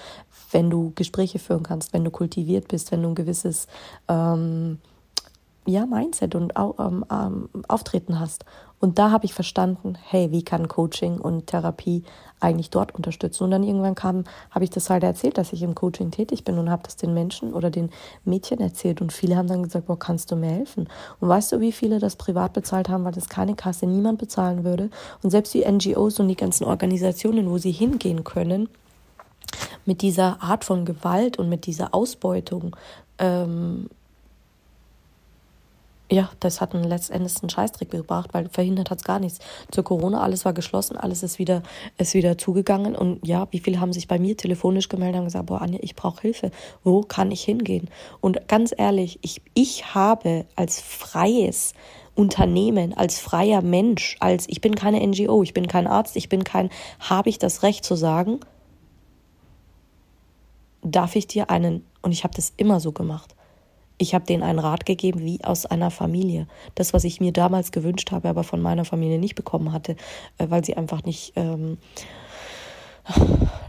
[0.52, 3.66] wenn du Gespräche führen kannst, wenn du kultiviert bist, wenn du ein gewisses
[4.08, 4.78] ähm,
[5.66, 8.44] ja, Mindset und ähm, ähm, Auftreten hast.
[8.80, 12.02] Und da habe ich verstanden, hey, wie kann Coaching und Therapie
[12.40, 13.44] eigentlich dort unterstützen?
[13.44, 16.58] Und dann irgendwann kam, habe ich das halt erzählt, dass ich im Coaching tätig bin
[16.58, 17.90] und habe das den Menschen oder den
[18.24, 19.00] Mädchen erzählt.
[19.00, 20.88] Und viele haben dann gesagt, boah, kannst du mir helfen?
[21.20, 24.64] Und weißt du, wie viele das privat bezahlt haben, weil das keine Kasse niemand bezahlen
[24.64, 24.90] würde?
[25.22, 28.68] Und selbst die NGOs und die ganzen Organisationen, wo sie hingehen können,
[29.84, 32.76] mit dieser Art von Gewalt und mit dieser Ausbeutung,
[33.18, 33.88] ähm,
[36.12, 39.38] ja, das hat einen letztendlich einen Scheißdreck gebracht, weil verhindert hat es gar nichts.
[39.70, 41.62] Zur Corona, alles war geschlossen, alles ist wieder,
[41.96, 42.94] ist wieder zugegangen.
[42.94, 45.96] Und ja, wie viele haben sich bei mir telefonisch gemeldet und gesagt, boah, Anja, ich
[45.96, 46.50] brauche Hilfe.
[46.84, 47.88] Wo kann ich hingehen?
[48.20, 51.72] Und ganz ehrlich, ich, ich habe als freies
[52.14, 56.44] Unternehmen, als freier Mensch, als ich bin keine NGO, ich bin kein Arzt, ich bin
[56.44, 56.68] kein,
[57.00, 58.40] habe ich das Recht zu sagen,
[60.82, 63.34] darf ich dir einen, und ich habe das immer so gemacht,
[63.98, 66.48] ich habe denen einen Rat gegeben wie aus einer Familie.
[66.74, 69.96] Das, was ich mir damals gewünscht habe, aber von meiner Familie nicht bekommen hatte,
[70.38, 71.78] äh, weil sie einfach nicht, ähm,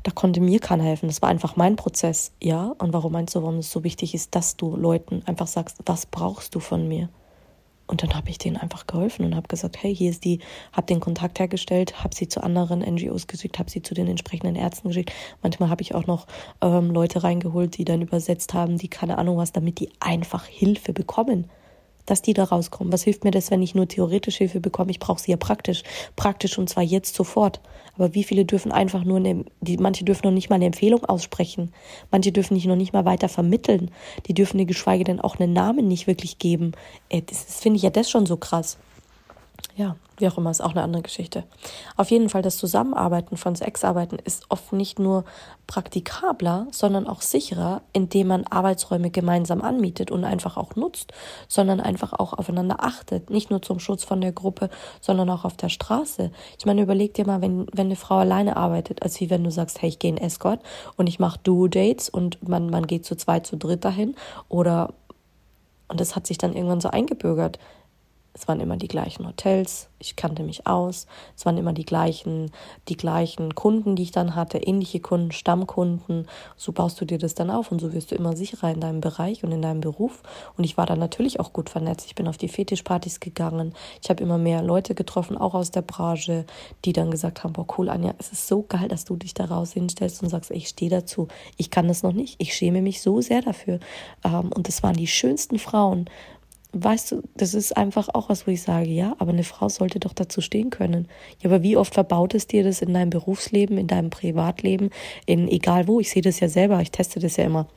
[0.04, 1.08] da konnte mir keiner helfen.
[1.08, 2.74] Das war einfach mein Prozess, ja.
[2.80, 6.06] Und warum meinst du, warum es so wichtig ist, dass du Leuten einfach sagst, was
[6.06, 7.10] brauchst du von mir?
[7.94, 10.40] Und dann habe ich denen einfach geholfen und habe gesagt, hey, hier ist die,
[10.72, 14.56] habe den Kontakt hergestellt, habe sie zu anderen NGOs geschickt, habe sie zu den entsprechenden
[14.56, 15.14] Ärzten geschickt.
[15.44, 16.26] Manchmal habe ich auch noch
[16.62, 20.92] ähm, Leute reingeholt, die dann übersetzt haben, die keine Ahnung was, damit die einfach Hilfe
[20.92, 21.52] bekommen
[22.06, 22.92] dass die da rauskommen.
[22.92, 24.92] Was hilft mir das, wenn ich nur theoretisch Hilfe bekomme?
[24.92, 25.84] Ich brauche sie ja praktisch.
[26.16, 27.62] Praktisch und zwar jetzt sofort.
[27.96, 31.06] Aber wie viele dürfen einfach nur eine, die, manche dürfen noch nicht mal eine Empfehlung
[31.06, 31.72] aussprechen.
[32.12, 33.92] Manche dürfen nicht noch nicht mal weiter vermitteln.
[34.28, 36.74] Die dürfen dir geschweige denn auch einen Namen nicht wirklich geben.
[37.10, 38.78] Das, das finde ich ja das schon so krass.
[39.76, 41.46] Ja, wie auch immer, ist auch eine andere Geschichte.
[41.98, 45.26] Auf jeden Fall, das Zusammenarbeiten von Sexarbeiten ist oft nicht nur
[45.66, 51.12] praktikabler, sondern auch sicherer, indem man Arbeitsräume gemeinsam anmietet und einfach auch nutzt,
[51.48, 53.32] sondern einfach auch aufeinander achtet.
[53.32, 54.70] Nicht nur zum Schutz von der Gruppe,
[55.02, 56.32] sondern auch auf der Straße.
[56.60, 59.50] Ich meine, überleg dir mal, wenn, wenn eine Frau alleine arbeitet, als wie wenn du
[59.50, 60.62] sagst, hey, ich gehe in Escort
[60.98, 64.16] und ich mache Duo-Dates und man, man geht zu zweit, zu dritt dahin
[64.50, 64.94] oder
[65.90, 67.60] und das hat sich dann irgendwann so eingebürgert
[68.34, 71.06] es waren immer die gleichen Hotels, ich kannte mich aus,
[71.38, 72.52] es waren immer die gleichen,
[72.90, 76.28] die gleichen Kunden, die ich dann hatte, ähnliche Kunden, Stammkunden.
[76.58, 79.02] So baust du dir das dann auf und so wirst du immer sicherer in deinem
[79.02, 80.24] Bereich und in deinem Beruf.
[80.58, 82.08] Und ich war dann natürlich auch gut vernetzt.
[82.08, 83.74] Ich bin auf die Fetischpartys gegangen.
[84.02, 86.46] Ich habe immer mehr Leute getroffen, auch aus der Branche,
[86.86, 89.74] die dann gesagt haben, boah cool, Anja, es ist so geil, dass du dich daraus
[89.74, 91.28] hinstellst und sagst, ich stehe dazu.
[91.58, 92.36] Ich kann das noch nicht.
[92.40, 93.80] Ich schäme mich so sehr dafür.
[94.24, 96.10] Ähm, und das waren die schönsten Frauen,
[96.74, 100.00] weißt du, das ist einfach auch was, wo ich sage, ja, aber eine Frau sollte
[100.00, 101.08] doch dazu stehen können.
[101.42, 104.90] Ja, aber wie oft verbaut es dir das in deinem Berufsleben, in deinem Privatleben,
[105.26, 106.00] in egal wo?
[106.00, 107.68] Ich sehe das ja selber, ich teste das ja immer.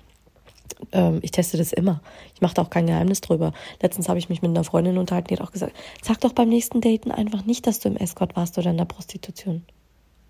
[0.93, 2.01] Ähm, ich teste das immer.
[2.35, 3.53] Ich mache da auch kein Geheimnis drüber.
[3.83, 6.49] Letztens habe ich mich mit einer Freundin unterhalten, die hat auch gesagt, sag doch beim
[6.49, 9.63] nächsten Daten einfach nicht, dass du im Escort warst oder in der Prostitution.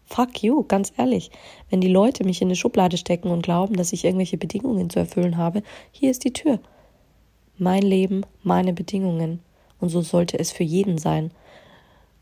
[0.04, 1.30] Fuck you, ganz ehrlich.
[1.70, 5.00] Wenn die Leute mich in eine Schublade stecken und glauben, dass ich irgendwelche Bedingungen zu
[5.00, 6.60] erfüllen habe, hier ist die Tür
[7.58, 9.40] mein Leben, meine Bedingungen.
[9.80, 11.30] Und so sollte es für jeden sein.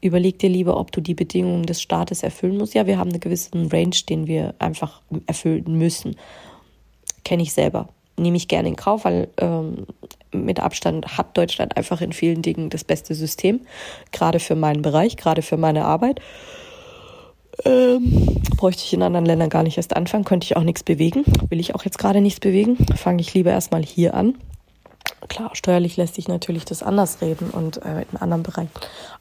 [0.01, 2.75] Überleg dir lieber, ob du die Bedingungen des Staates erfüllen musst.
[2.75, 6.17] Ja, wir haben einen gewissen Range, den wir einfach erfüllen müssen.
[7.25, 7.89] Kenne ich selber.
[8.17, 9.87] Nehme ich gerne in Kauf, weil ähm,
[10.31, 13.61] mit Abstand hat Deutschland einfach in vielen Dingen das beste System.
[14.13, 16.21] Gerade für meinen Bereich, gerade für meine Arbeit.
[17.65, 21.25] Ähm, bräuchte ich in anderen Ländern gar nicht erst anfangen, könnte ich auch nichts bewegen.
[21.49, 22.77] Will ich auch jetzt gerade nichts bewegen.
[22.95, 24.35] Fange ich lieber erstmal hier an
[25.29, 28.71] Klar, steuerlich lässt sich natürlich das anders reden und äh, in anderen Bereichen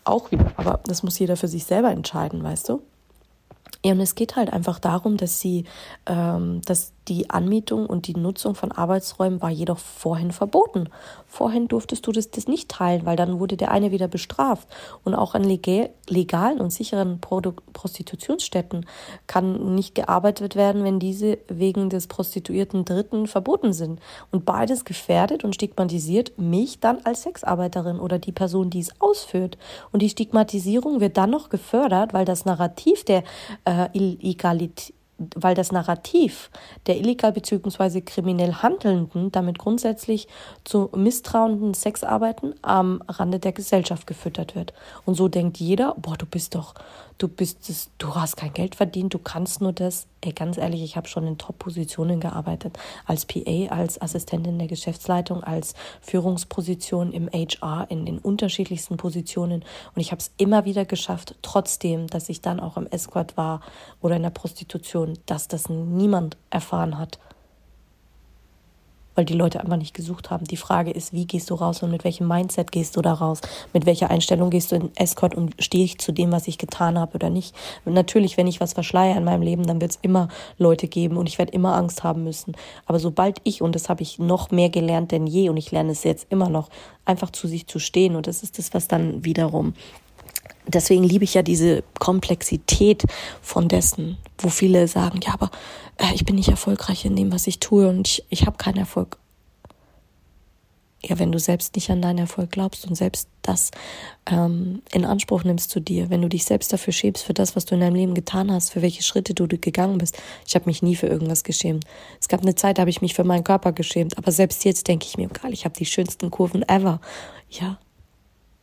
[0.04, 0.52] auch wieder.
[0.58, 2.82] Aber das muss jeder für sich selber entscheiden, weißt du?
[3.86, 5.66] Ja, und es geht halt einfach darum, dass sie,
[6.06, 10.88] ähm, dass die Anmietung und die Nutzung von Arbeitsräumen war jedoch vorhin verboten.
[11.28, 14.68] Vorhin durftest du das, das nicht teilen, weil dann wurde der eine wieder bestraft.
[15.04, 18.86] Und auch an legalen und sicheren Prostitutionsstätten
[19.28, 24.00] kann nicht gearbeitet werden, wenn diese wegen des prostituierten Dritten verboten sind.
[24.32, 29.58] Und beides gefährdet und stigmatisiert mich dann als Sexarbeiterin oder die Person, die es ausführt.
[29.92, 33.24] Und die Stigmatisierung wird dann noch gefördert, weil das Narrativ der
[33.66, 34.94] äh, Illegalität
[35.36, 36.50] weil das Narrativ
[36.88, 38.02] der illegal bzw.
[38.02, 40.28] kriminell Handelnden damit grundsätzlich
[40.64, 44.74] zu misstrauenden Sexarbeiten am Rande der Gesellschaft gefüttert wird.
[45.06, 46.74] Und so denkt jeder, boah, du bist doch,
[47.18, 50.08] du bist es, du hast kein Geld verdient, du kannst nur das.
[50.22, 55.44] Ey, ganz ehrlich, ich habe schon in Top-Positionen gearbeitet, als PA, als Assistentin der Geschäftsleitung,
[55.44, 59.64] als Führungsposition im HR, in den unterschiedlichsten Positionen.
[59.96, 63.62] Und ich habe es immer wieder geschafft, trotzdem, dass ich dann auch im Escort war
[64.02, 67.20] oder in der Prostitution, dass das niemand erfahren hat
[69.16, 70.46] weil die Leute einfach nicht gesucht haben.
[70.46, 73.42] Die Frage ist, wie gehst du raus und mit welchem Mindset gehst du da raus?
[73.74, 76.98] Mit welcher Einstellung gehst du in Escort und stehe ich zu dem, was ich getan
[77.00, 77.56] habe oder nicht?
[77.86, 81.28] Natürlich, wenn ich was verschleiere in meinem Leben, dann wird es immer Leute geben und
[81.28, 82.54] ich werde immer Angst haben müssen.
[82.86, 85.92] Aber sobald ich, und das habe ich noch mehr gelernt denn je und ich lerne
[85.92, 86.70] es jetzt immer noch,
[87.06, 89.74] einfach zu sich zu stehen und das ist das, was dann wiederum
[90.68, 93.04] deswegen liebe ich ja diese Komplexität
[93.42, 95.52] von dessen, wo viele sagen, ja, aber
[95.98, 98.78] äh, ich bin nicht erfolgreich in dem, was ich tue und ich, ich habe keinen
[98.78, 99.18] Erfolg.
[101.06, 103.72] Ja, wenn du selbst nicht an deinen Erfolg glaubst und selbst das
[104.26, 107.66] ähm, in Anspruch nimmst zu dir, wenn du dich selbst dafür schämst, für das, was
[107.66, 110.18] du in deinem Leben getan hast, für welche Schritte du gegangen bist.
[110.48, 111.84] Ich habe mich nie für irgendwas geschämt.
[112.22, 114.88] Es gab eine Zeit, da habe ich mich für meinen Körper geschämt, aber selbst jetzt
[114.88, 117.02] denke ich mir, geil, ich habe die schönsten Kurven ever.
[117.50, 117.80] Ja,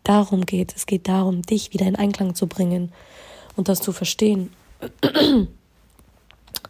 [0.05, 0.75] darum geht.
[0.77, 2.93] Es geht darum, dich wieder in Einklang zu bringen
[3.57, 4.53] und das zu verstehen.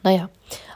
[0.02, 0.30] naja,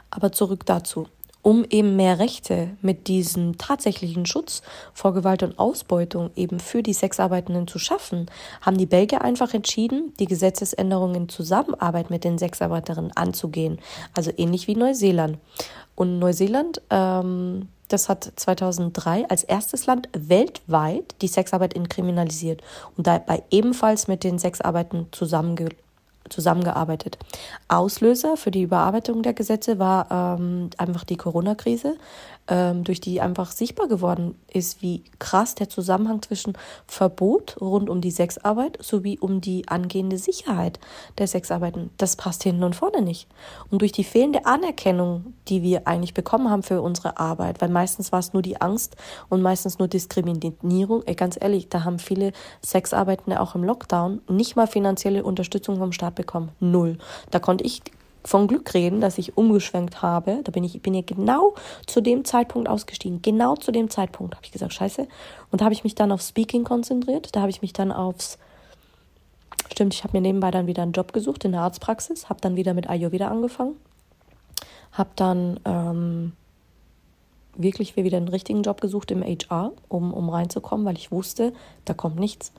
[0.09, 1.07] aber zurück dazu.
[1.41, 4.63] Um eben mehr Rechte mit diesem tatsächlichen Schutz
[4.95, 8.25] vor Gewalt und Ausbeutung eben für die Sexarbeitenden zu schaffen,
[8.61, 13.79] haben die Belgier einfach entschieden, die Gesetzesänderungen in Zusammenarbeit mit den Sexarbeiterinnen anzugehen.
[14.15, 15.37] Also ähnlich wie Neuseeland.
[15.93, 22.61] Und Neuseeland ähm, das hat 2003 als erstes Land weltweit die Sexarbeit inkriminalisiert
[22.97, 25.69] und dabei ebenfalls mit den Sexarbeiten zusammenge
[26.29, 27.19] zusammengearbeitet.
[27.67, 31.97] Auslöser für die Überarbeitung der Gesetze war ähm, einfach die Corona-Krise,
[32.47, 36.53] durch die einfach sichtbar geworden ist, wie krass der Zusammenhang zwischen
[36.85, 40.79] Verbot rund um die Sexarbeit sowie um die angehende Sicherheit
[41.17, 43.27] der Sexarbeiten, das passt hinten und vorne nicht.
[43.71, 48.11] Und durch die fehlende Anerkennung, die wir eigentlich bekommen haben für unsere Arbeit, weil meistens
[48.11, 48.95] war es nur die Angst
[49.27, 52.31] und meistens nur Diskriminierung, ey, ganz ehrlich, da haben viele
[52.63, 56.51] Sexarbeitende auch im Lockdown nicht mal finanzielle Unterstützung vom Staat bekommen.
[56.59, 56.99] Null.
[57.31, 57.81] Da konnte ich
[58.25, 60.41] von Glück reden, dass ich umgeschwenkt habe.
[60.43, 61.53] Da bin ich bin ja genau
[61.85, 63.21] zu dem Zeitpunkt ausgestiegen.
[63.21, 65.07] Genau zu dem Zeitpunkt habe ich gesagt, scheiße.
[65.51, 67.35] Und da habe ich mich dann auf Speaking konzentriert.
[67.35, 68.37] Da habe ich mich dann aufs
[69.71, 72.55] Stimmt, ich habe mir nebenbei dann wieder einen Job gesucht in der Arztpraxis, habe dann
[72.55, 73.75] wieder mit Ayurveda angefangen,
[74.91, 76.33] habe dann ähm,
[77.57, 81.51] wirklich wieder einen richtigen Job gesucht im HR, um, um reinzukommen, weil ich wusste,
[81.85, 82.51] da kommt nichts.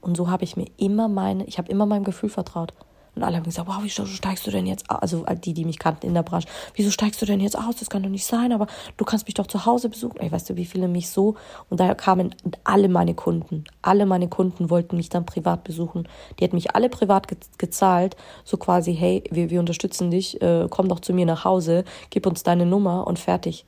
[0.00, 2.72] Und so habe ich mir immer meine, ich habe immer meinem Gefühl vertraut.
[3.18, 5.00] Und alle haben gesagt, wow, wieso steigst du denn jetzt aus?
[5.00, 7.76] Also die, die mich kannten in der Branche, wieso steigst du denn jetzt aus?
[7.76, 10.18] Das kann doch nicht sein, aber du kannst mich doch zu Hause besuchen.
[10.20, 11.34] Ey, weißt du, wie viele mich so?
[11.68, 13.64] Und daher kamen alle meine Kunden.
[13.82, 16.06] Alle meine Kunden wollten mich dann privat besuchen.
[16.38, 18.16] Die hätten mich alle privat ge gezahlt.
[18.44, 22.26] So quasi, hey, wir, wir unterstützen dich, äh, komm doch zu mir nach Hause, gib
[22.26, 23.66] uns deine Nummer und fertig.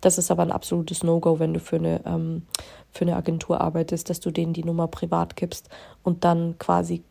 [0.00, 2.42] Das ist aber ein absolutes No-Go, wenn du für eine, ähm,
[2.90, 5.68] für eine Agentur arbeitest, dass du denen die Nummer privat gibst
[6.02, 7.04] und dann quasi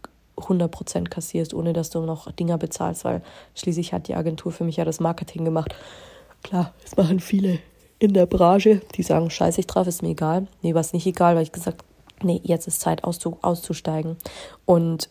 [0.47, 3.21] 100% kassierst, ohne dass du noch Dinger bezahlst, weil
[3.55, 5.75] schließlich hat die Agentur für mich ja das Marketing gemacht.
[6.43, 7.59] Klar, es machen viele
[7.99, 10.47] in der Branche, die sagen, scheiße ich drauf, ist mir egal.
[10.63, 11.83] Nee, war es nicht egal, weil ich gesagt,
[12.23, 14.17] nee, jetzt ist Zeit auszusteigen.
[14.65, 15.09] Und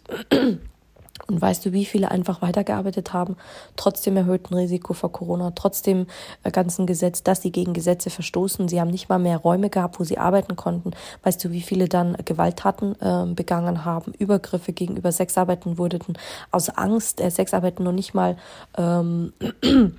[1.31, 3.37] und weißt du, wie viele einfach weitergearbeitet haben,
[3.77, 6.07] trotzdem erhöhten Risiko vor Corona, trotzdem
[6.43, 8.69] äh, ganzen Gesetz, dass sie gegen Gesetze verstoßen.
[8.69, 10.91] Sie haben nicht mal mehr Räume gehabt, wo sie arbeiten konnten.
[11.23, 16.19] Weißt du, wie viele dann Gewalttaten äh, begangen haben, Übergriffe gegenüber Sexarbeiten wurden
[16.51, 18.37] aus Angst äh, Sexarbeiten noch nicht mal
[18.77, 19.33] ähm,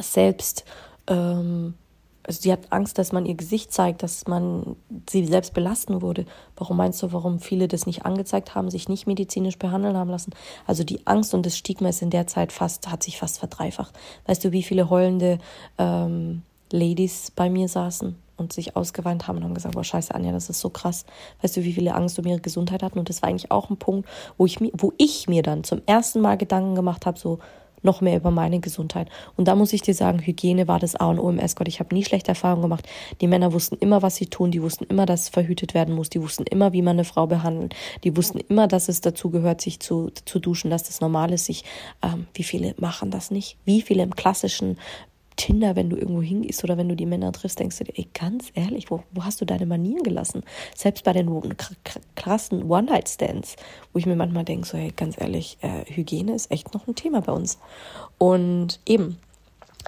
[0.00, 0.64] selbst
[1.08, 1.74] ähm,
[2.26, 4.76] also sie hat Angst, dass man ihr Gesicht zeigt, dass man
[5.08, 6.24] sie selbst belasten würde.
[6.56, 10.32] Warum meinst du, warum viele das nicht angezeigt haben, sich nicht medizinisch behandeln haben lassen?
[10.66, 13.94] Also die Angst und das Stigma ist in der Zeit fast, hat sich fast verdreifacht.
[14.26, 15.38] Weißt du, wie viele heulende
[15.78, 20.32] ähm, Ladies bei mir saßen und sich ausgeweint haben und haben gesagt, boah, scheiße, Anja,
[20.32, 21.04] das ist so krass.
[21.42, 22.98] Weißt du, wie viele Angst um ihre Gesundheit hatten?
[22.98, 24.08] Und das war eigentlich auch ein Punkt,
[24.38, 27.38] wo ich wo ich mir dann zum ersten Mal Gedanken gemacht habe, so,
[27.84, 29.08] noch mehr über meine Gesundheit.
[29.36, 31.68] Und da muss ich dir sagen, Hygiene war das A und O im Escort.
[31.68, 32.88] Ich habe nie schlechte Erfahrungen gemacht.
[33.20, 34.50] Die Männer wussten immer, was sie tun.
[34.50, 36.10] Die wussten immer, dass verhütet werden muss.
[36.10, 37.74] Die wussten immer, wie man eine Frau behandelt.
[38.02, 41.46] Die wussten immer, dass es dazu gehört, sich zu, zu duschen, dass das normal ist.
[41.46, 41.64] Sich,
[42.02, 43.58] ähm, wie viele machen das nicht?
[43.64, 44.78] Wie viele im klassischen
[45.36, 48.08] Tinder, wenn du irgendwo hingehst oder wenn du die Männer triffst, denkst du dir, ey,
[48.14, 50.42] ganz ehrlich, wo, wo hast du deine Manieren gelassen?
[50.76, 51.54] Selbst bei den
[52.14, 53.56] krassen One-Night-Stands,
[53.92, 56.94] wo ich mir manchmal denke, so, hey, ganz ehrlich, äh, Hygiene ist echt noch ein
[56.94, 57.58] Thema bei uns.
[58.18, 59.18] Und eben,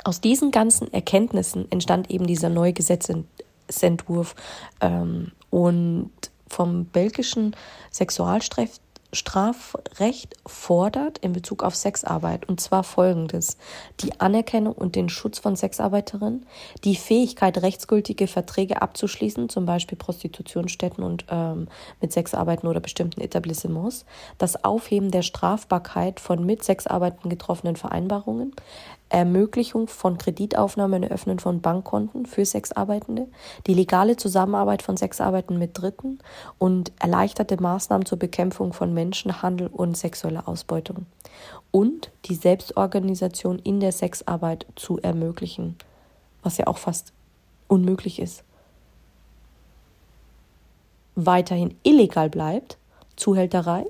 [0.04, 4.34] aus diesen ganzen Erkenntnissen entstand eben dieser neue Gesetzentwurf
[4.80, 6.10] ähm, und
[6.48, 7.56] vom belgischen
[7.90, 8.78] Sexualstraf
[9.12, 12.48] Strafrecht fordert in Bezug auf Sexarbeit.
[12.48, 13.56] Und zwar folgendes.
[14.00, 16.46] Die Anerkennung und den Schutz von Sexarbeiterinnen,
[16.84, 21.68] die Fähigkeit, rechtsgültige Verträge abzuschließen, zum Beispiel Prostitutionsstätten und ähm,
[22.00, 24.04] mit Sexarbeiten oder bestimmten Etablissements,
[24.38, 28.54] das Aufheben der Strafbarkeit von mit Sexarbeiten getroffenen Vereinbarungen,
[29.08, 33.28] Ermöglichung von Kreditaufnahme und Eröffnen von Bankkonten für Sexarbeitende,
[33.66, 36.18] die legale Zusammenarbeit von Sexarbeitern mit Dritten
[36.58, 41.06] und erleichterte Maßnahmen zur Bekämpfung von Menschenhandel und sexueller Ausbeutung
[41.70, 45.76] und die Selbstorganisation in der Sexarbeit zu ermöglichen,
[46.42, 47.12] was ja auch fast
[47.68, 48.42] unmöglich ist.
[51.14, 52.76] Weiterhin illegal bleibt
[53.16, 53.86] Zuhälterei,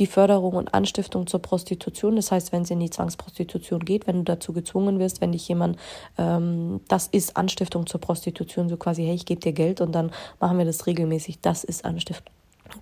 [0.00, 2.16] die Förderung und Anstiftung zur Prostitution.
[2.16, 5.46] Das heißt, wenn es in die Zwangsprostitution geht, wenn du dazu gezwungen wirst, wenn dich
[5.46, 5.78] jemand,
[6.18, 10.10] ähm, das ist Anstiftung zur Prostitution, so quasi, hey, ich gebe dir Geld und dann
[10.40, 12.32] machen wir das regelmäßig, das ist Anstiftung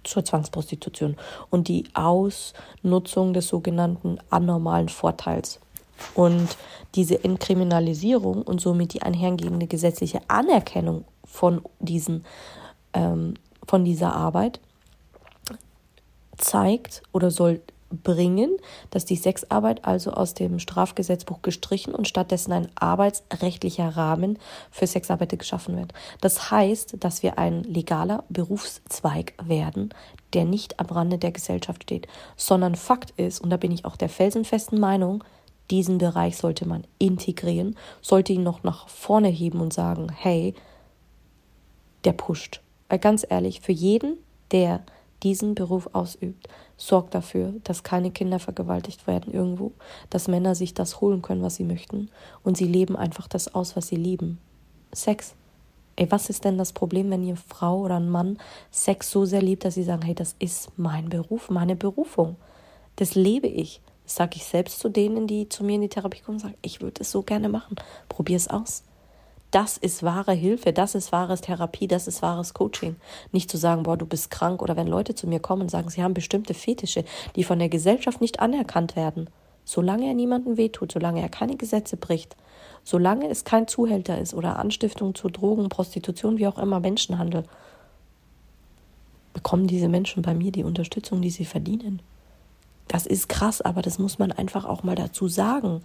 [0.04, 1.16] zur Zwangsprostitution
[1.50, 5.60] und die Ausnutzung des sogenannten anormalen Vorteils.
[6.14, 6.56] Und
[6.94, 12.24] diese Entkriminalisierung und somit die einhergehende gesetzliche Anerkennung von diesen
[12.92, 13.34] ähm,
[13.66, 14.60] von dieser Arbeit
[16.38, 18.56] zeigt oder soll bringen,
[18.90, 24.38] dass die Sexarbeit also aus dem Strafgesetzbuch gestrichen und stattdessen ein arbeitsrechtlicher Rahmen
[24.70, 25.92] für Sexarbeit geschaffen wird.
[26.20, 29.90] Das heißt, dass wir ein legaler Berufszweig werden,
[30.34, 33.96] der nicht am Rande der Gesellschaft steht, sondern Fakt ist, und da bin ich auch
[33.96, 35.24] der felsenfesten Meinung,
[35.70, 40.54] diesen Bereich sollte man integrieren, sollte ihn noch nach vorne heben und sagen, hey,
[42.04, 42.60] der pusht.
[42.88, 44.16] Weil ganz ehrlich, für jeden,
[44.50, 44.80] der
[45.22, 49.72] diesen Beruf ausübt, sorgt dafür, dass keine Kinder vergewaltigt werden irgendwo,
[50.10, 52.10] dass Männer sich das holen können, was sie möchten
[52.42, 54.38] und sie leben einfach das aus, was sie lieben.
[54.92, 55.34] Sex.
[55.96, 58.38] Ey, was ist denn das Problem, wenn ihr Frau oder ein Mann
[58.70, 62.36] Sex so sehr liebt, dass sie sagen, hey, das ist mein Beruf, meine Berufung.
[62.96, 63.80] Das lebe ich.
[64.04, 66.54] Das sage ich selbst zu denen, die zu mir in die Therapie kommen und sagen,
[66.62, 67.76] ich würde es so gerne machen.
[68.08, 68.84] Probier es aus.
[69.50, 72.96] Das ist wahre Hilfe, das ist wahres Therapie, das ist wahres Coaching.
[73.32, 75.88] Nicht zu sagen, boah, du bist krank oder wenn Leute zu mir kommen und sagen,
[75.88, 79.30] sie haben bestimmte Fetische, die von der Gesellschaft nicht anerkannt werden.
[79.64, 82.36] Solange er niemandem wehtut, solange er keine Gesetze bricht,
[82.84, 87.44] solange es kein Zuhälter ist oder Anstiftung zu Drogen, Prostitution, wie auch immer, Menschenhandel,
[89.32, 92.02] bekommen diese Menschen bei mir die Unterstützung, die sie verdienen.
[92.86, 95.82] Das ist krass, aber das muss man einfach auch mal dazu sagen.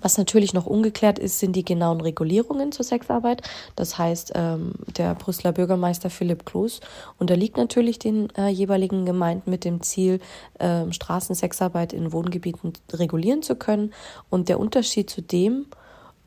[0.00, 3.42] Was natürlich noch ungeklärt ist, sind die genauen Regulierungen zur Sexarbeit.
[3.76, 6.80] Das heißt, ähm, der Brüsseler Bürgermeister Philipp Kloß
[7.18, 10.20] unterliegt natürlich den äh, jeweiligen Gemeinden mit dem Ziel,
[10.58, 13.92] äh, Straßensexarbeit in Wohngebieten regulieren zu können.
[14.30, 15.66] Und der Unterschied zu dem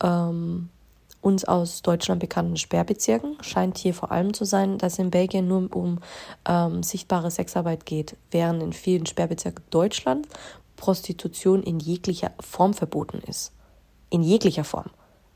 [0.04, 0.70] ähm,
[1.22, 5.76] uns aus Deutschland bekannten Sperrbezirken scheint hier vor allem zu sein, dass in Belgien nur
[5.76, 6.00] um
[6.48, 10.30] ähm, sichtbare Sexarbeit geht, während in vielen Sperrbezirken Deutschlands
[10.76, 13.52] Prostitution in jeglicher Form verboten ist
[14.10, 14.90] in jeglicher Form.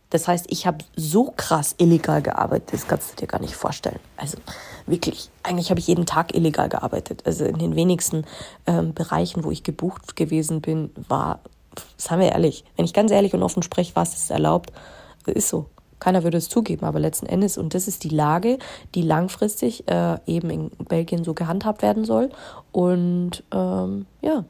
[0.09, 3.99] Das heißt, ich habe so krass illegal gearbeitet, das kannst du dir gar nicht vorstellen.
[4.17, 4.37] Also
[4.87, 7.23] wirklich, eigentlich habe ich jeden Tag illegal gearbeitet.
[7.27, 8.25] Also in den wenigsten
[8.65, 11.41] ähm, Bereichen, wo ich gebucht gewesen bin, war,
[11.97, 14.71] sagen wir ehrlich, wenn ich ganz ehrlich und offen spreche, war es erlaubt.
[15.27, 15.67] Ist so.
[15.99, 18.57] Keiner würde es zugeben, aber letzten Endes, und das ist die Lage,
[18.95, 22.29] die langfristig äh, eben in Belgien so gehandhabt werden soll.
[22.71, 24.45] Und ähm, ja,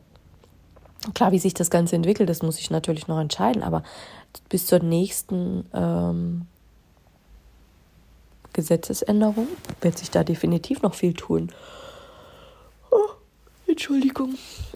[1.14, 3.84] Klar, wie sich das Ganze entwickelt, das muss ich natürlich noch entscheiden, aber
[4.50, 6.46] bis zur nächsten ähm,
[8.54, 9.48] Gesetzesänderung
[9.82, 11.52] wird sich da definitiv noch viel tun.
[12.92, 13.10] Oh,
[13.68, 14.36] Entschuldigung.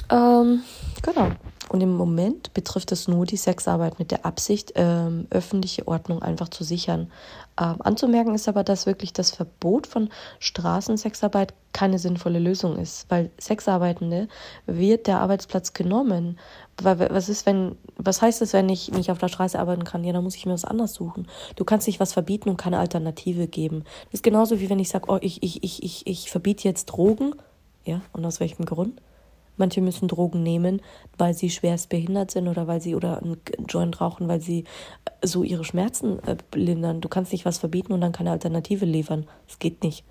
[0.10, 0.62] Ähm,
[1.02, 1.32] genau.
[1.70, 6.50] Und im Moment betrifft es nur die Sexarbeit mit der Absicht, ähm, öffentliche Ordnung einfach
[6.50, 7.12] zu sichern.
[7.60, 13.32] Ähm, anzumerken ist aber, dass wirklich das Verbot von Straßensexarbeit keine sinnvolle Lösung ist, weil
[13.40, 14.28] Sexarbeitende
[14.66, 16.38] wird der Arbeitsplatz genommen.
[16.82, 20.04] Was ist, wenn, was heißt es, wenn ich nicht auf der Straße arbeiten kann?
[20.04, 21.28] Ja, dann muss ich mir was anderes suchen.
[21.56, 23.84] Du kannst nicht was verbieten und keine Alternative geben.
[24.06, 26.86] Das ist genauso wie wenn ich sage, oh, ich, ich, ich, ich, ich verbiete jetzt
[26.86, 27.36] Drogen.
[27.86, 29.02] Ja, und aus welchem Grund?
[29.58, 30.82] Manche müssen Drogen nehmen,
[31.18, 33.38] weil sie schwerst behindert sind oder weil sie oder einen
[33.68, 34.64] Joint rauchen, weil sie
[35.06, 37.02] äh, so ihre Schmerzen äh, lindern.
[37.02, 39.28] Du kannst nicht was verbieten und dann keine Alternative liefern.
[39.48, 40.04] Das geht nicht.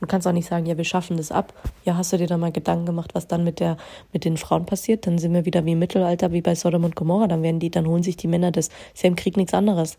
[0.00, 1.54] du kannst auch nicht sagen, ja, wir schaffen das ab.
[1.84, 3.76] Ja, hast du dir da mal Gedanken gemacht, was dann mit der,
[4.12, 5.06] mit den Frauen passiert?
[5.06, 7.28] Dann sind wir wieder wie im Mittelalter, wie bei Sodom und Gomorra.
[7.28, 8.68] Dann werden die, dann holen sich die Männer das.
[8.94, 9.98] Ist ja im Krieg nichts anderes.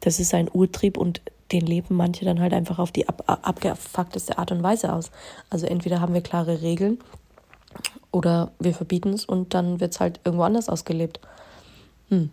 [0.00, 1.22] Das ist ein Urtrieb und
[1.52, 5.10] den leben manche dann halt einfach auf die ab, abgefuckteste Art und Weise aus.
[5.50, 6.98] Also entweder haben wir klare Regeln
[8.10, 11.20] oder wir verbieten es und dann wird es halt irgendwo anders ausgelebt.
[12.08, 12.30] Hm.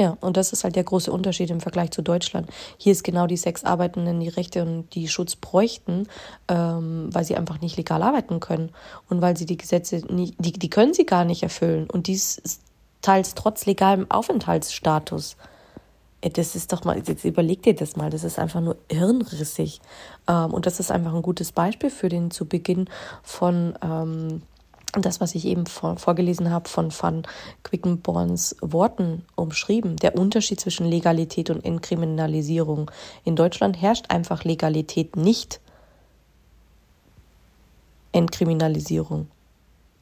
[0.00, 2.48] Ja, und das ist halt der große Unterschied im Vergleich zu Deutschland.
[2.78, 6.08] Hier ist genau die Sexarbeitenden die Rechte und die Schutz bräuchten,
[6.48, 8.70] ähm, weil sie einfach nicht legal arbeiten können
[9.10, 12.40] und weil sie die Gesetze nicht, die, die können sie gar nicht erfüllen und dies
[13.02, 15.36] teils trotz legalem Aufenthaltsstatus.
[16.22, 19.80] Das ist doch mal, jetzt überleg dir das mal, das ist einfach nur hirnrissig.
[20.28, 22.90] Ähm, und das ist einfach ein gutes Beispiel für den zu Beginn
[23.22, 24.42] von ähm,
[24.92, 27.22] das, was ich eben vor, vorgelesen habe, von Van
[27.62, 29.96] Quickenborns Worten umschrieben.
[29.96, 32.90] Der Unterschied zwischen Legalität und Entkriminalisierung.
[33.24, 35.60] In Deutschland herrscht einfach Legalität nicht.
[38.12, 39.28] Entkriminalisierung.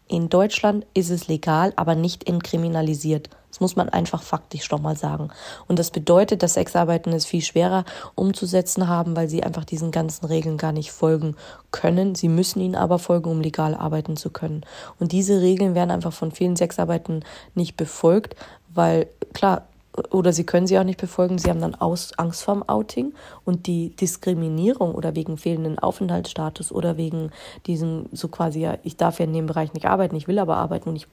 [0.08, 3.28] In Deutschland ist es legal, aber nicht entkriminalisiert.
[3.50, 5.28] Das muss man einfach faktisch doch mal sagen.
[5.66, 7.84] Und das bedeutet, dass Sexarbeiten es viel schwerer
[8.14, 11.36] umzusetzen haben, weil sie einfach diesen ganzen Regeln gar nicht folgen
[11.70, 12.14] können.
[12.14, 14.62] Sie müssen ihnen aber folgen, um legal arbeiten zu können.
[14.98, 18.34] Und diese Regeln werden einfach von vielen Sexarbeiten nicht befolgt,
[18.72, 19.66] weil klar,
[20.10, 23.14] oder sie können sie auch nicht befolgen, sie haben dann Aus, Angst vorm Outing
[23.44, 27.30] und die Diskriminierung oder wegen fehlenden Aufenthaltsstatus oder wegen
[27.66, 30.56] diesem so quasi, ja, ich darf ja in dem Bereich nicht arbeiten, ich will aber
[30.56, 31.08] arbeiten und ich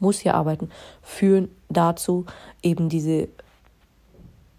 [0.00, 0.70] muss hier arbeiten,
[1.02, 2.24] führen dazu
[2.62, 3.28] eben diese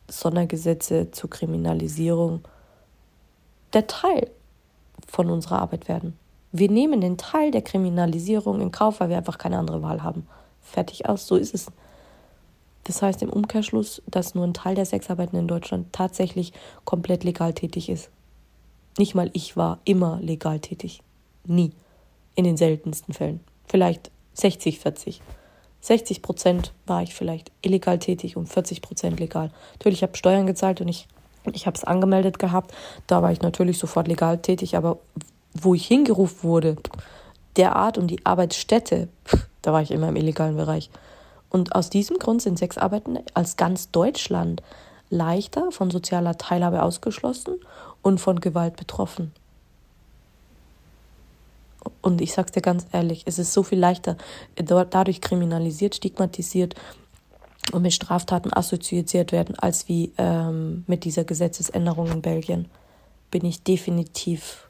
[0.09, 2.41] Sondergesetze zur Kriminalisierung
[3.73, 4.29] der Teil
[5.07, 6.17] von unserer Arbeit werden.
[6.51, 10.27] Wir nehmen den Teil der Kriminalisierung in Kauf, weil wir einfach keine andere Wahl haben.
[10.61, 11.67] Fertig aus, so ist es.
[12.83, 16.53] Das heißt im Umkehrschluss, dass nur ein Teil der Sexarbeiten in Deutschland tatsächlich
[16.85, 18.09] komplett legal tätig ist.
[18.97, 21.01] Nicht mal ich war immer legal tätig.
[21.45, 21.71] Nie.
[22.35, 23.39] In den seltensten Fällen.
[23.65, 25.21] Vielleicht 60, 40.
[25.81, 29.51] 60 Prozent war ich vielleicht illegal tätig und 40 Prozent legal.
[29.73, 31.07] Natürlich, ich habe Steuern gezahlt und ich,
[31.51, 32.73] ich habe es angemeldet gehabt.
[33.07, 34.99] Da war ich natürlich sofort legal tätig, aber
[35.53, 36.77] wo ich hingerufen wurde,
[37.55, 39.09] der Art und die Arbeitsstätte,
[39.61, 40.89] da war ich immer im illegalen Bereich.
[41.53, 44.63] Und aus diesem Grund sind Sexarbeitende als ganz Deutschland
[45.11, 47.59] leichter von sozialer Teilhabe ausgeschlossen
[48.01, 49.31] und von Gewalt betroffen.
[52.01, 54.17] Und ich sag's dir ganz ehrlich, es ist so viel leichter,
[54.55, 56.73] dadurch kriminalisiert, stigmatisiert
[57.71, 62.65] und mit Straftaten assoziiert werden, als wie ähm, mit dieser Gesetzesänderung in Belgien.
[63.29, 64.69] Bin ich definitiv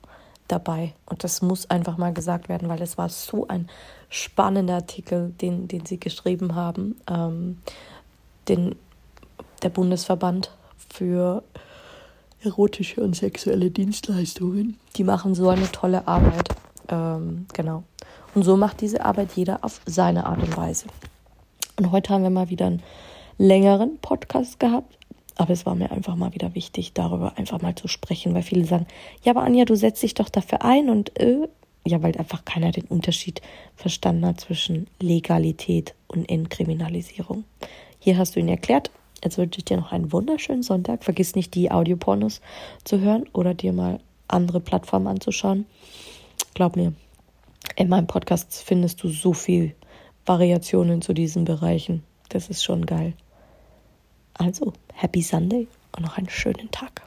[0.53, 0.93] dabei.
[1.05, 3.67] Und das muss einfach mal gesagt werden, weil es war so ein
[4.09, 6.95] spannender Artikel, den, den sie geschrieben haben.
[7.09, 7.57] Ähm,
[8.47, 8.75] den,
[9.63, 10.51] der Bundesverband
[10.89, 11.43] für
[12.41, 14.77] erotische und sexuelle Dienstleistungen.
[14.95, 16.49] Die machen so eine tolle Arbeit.
[16.89, 17.83] Ähm, genau.
[18.35, 20.87] Und so macht diese Arbeit jeder auf seine Art und Weise.
[21.77, 22.83] Und heute haben wir mal wieder einen
[23.37, 24.97] längeren Podcast gehabt.
[25.35, 28.65] Aber es war mir einfach mal wieder wichtig, darüber einfach mal zu sprechen, weil viele
[28.65, 28.85] sagen,
[29.23, 31.47] ja, aber Anja, du setzt dich doch dafür ein und äh,
[31.85, 33.41] ja, weil einfach keiner den Unterschied
[33.75, 37.43] verstanden hat zwischen Legalität und Entkriminalisierung.
[37.99, 38.91] Hier hast du ihn erklärt.
[39.23, 41.03] Jetzt wünsche ich dir noch einen wunderschönen Sonntag.
[41.03, 42.41] Vergiss nicht, die Audiopornos
[42.83, 45.65] zu hören oder dir mal andere Plattformen anzuschauen.
[46.53, 46.93] Glaub mir,
[47.75, 49.73] in meinem Podcast findest du so viel
[50.25, 52.03] Variationen zu diesen Bereichen.
[52.29, 53.13] Das ist schon geil.
[54.33, 57.03] Also, happy Sunday und noch einen schönen Tag.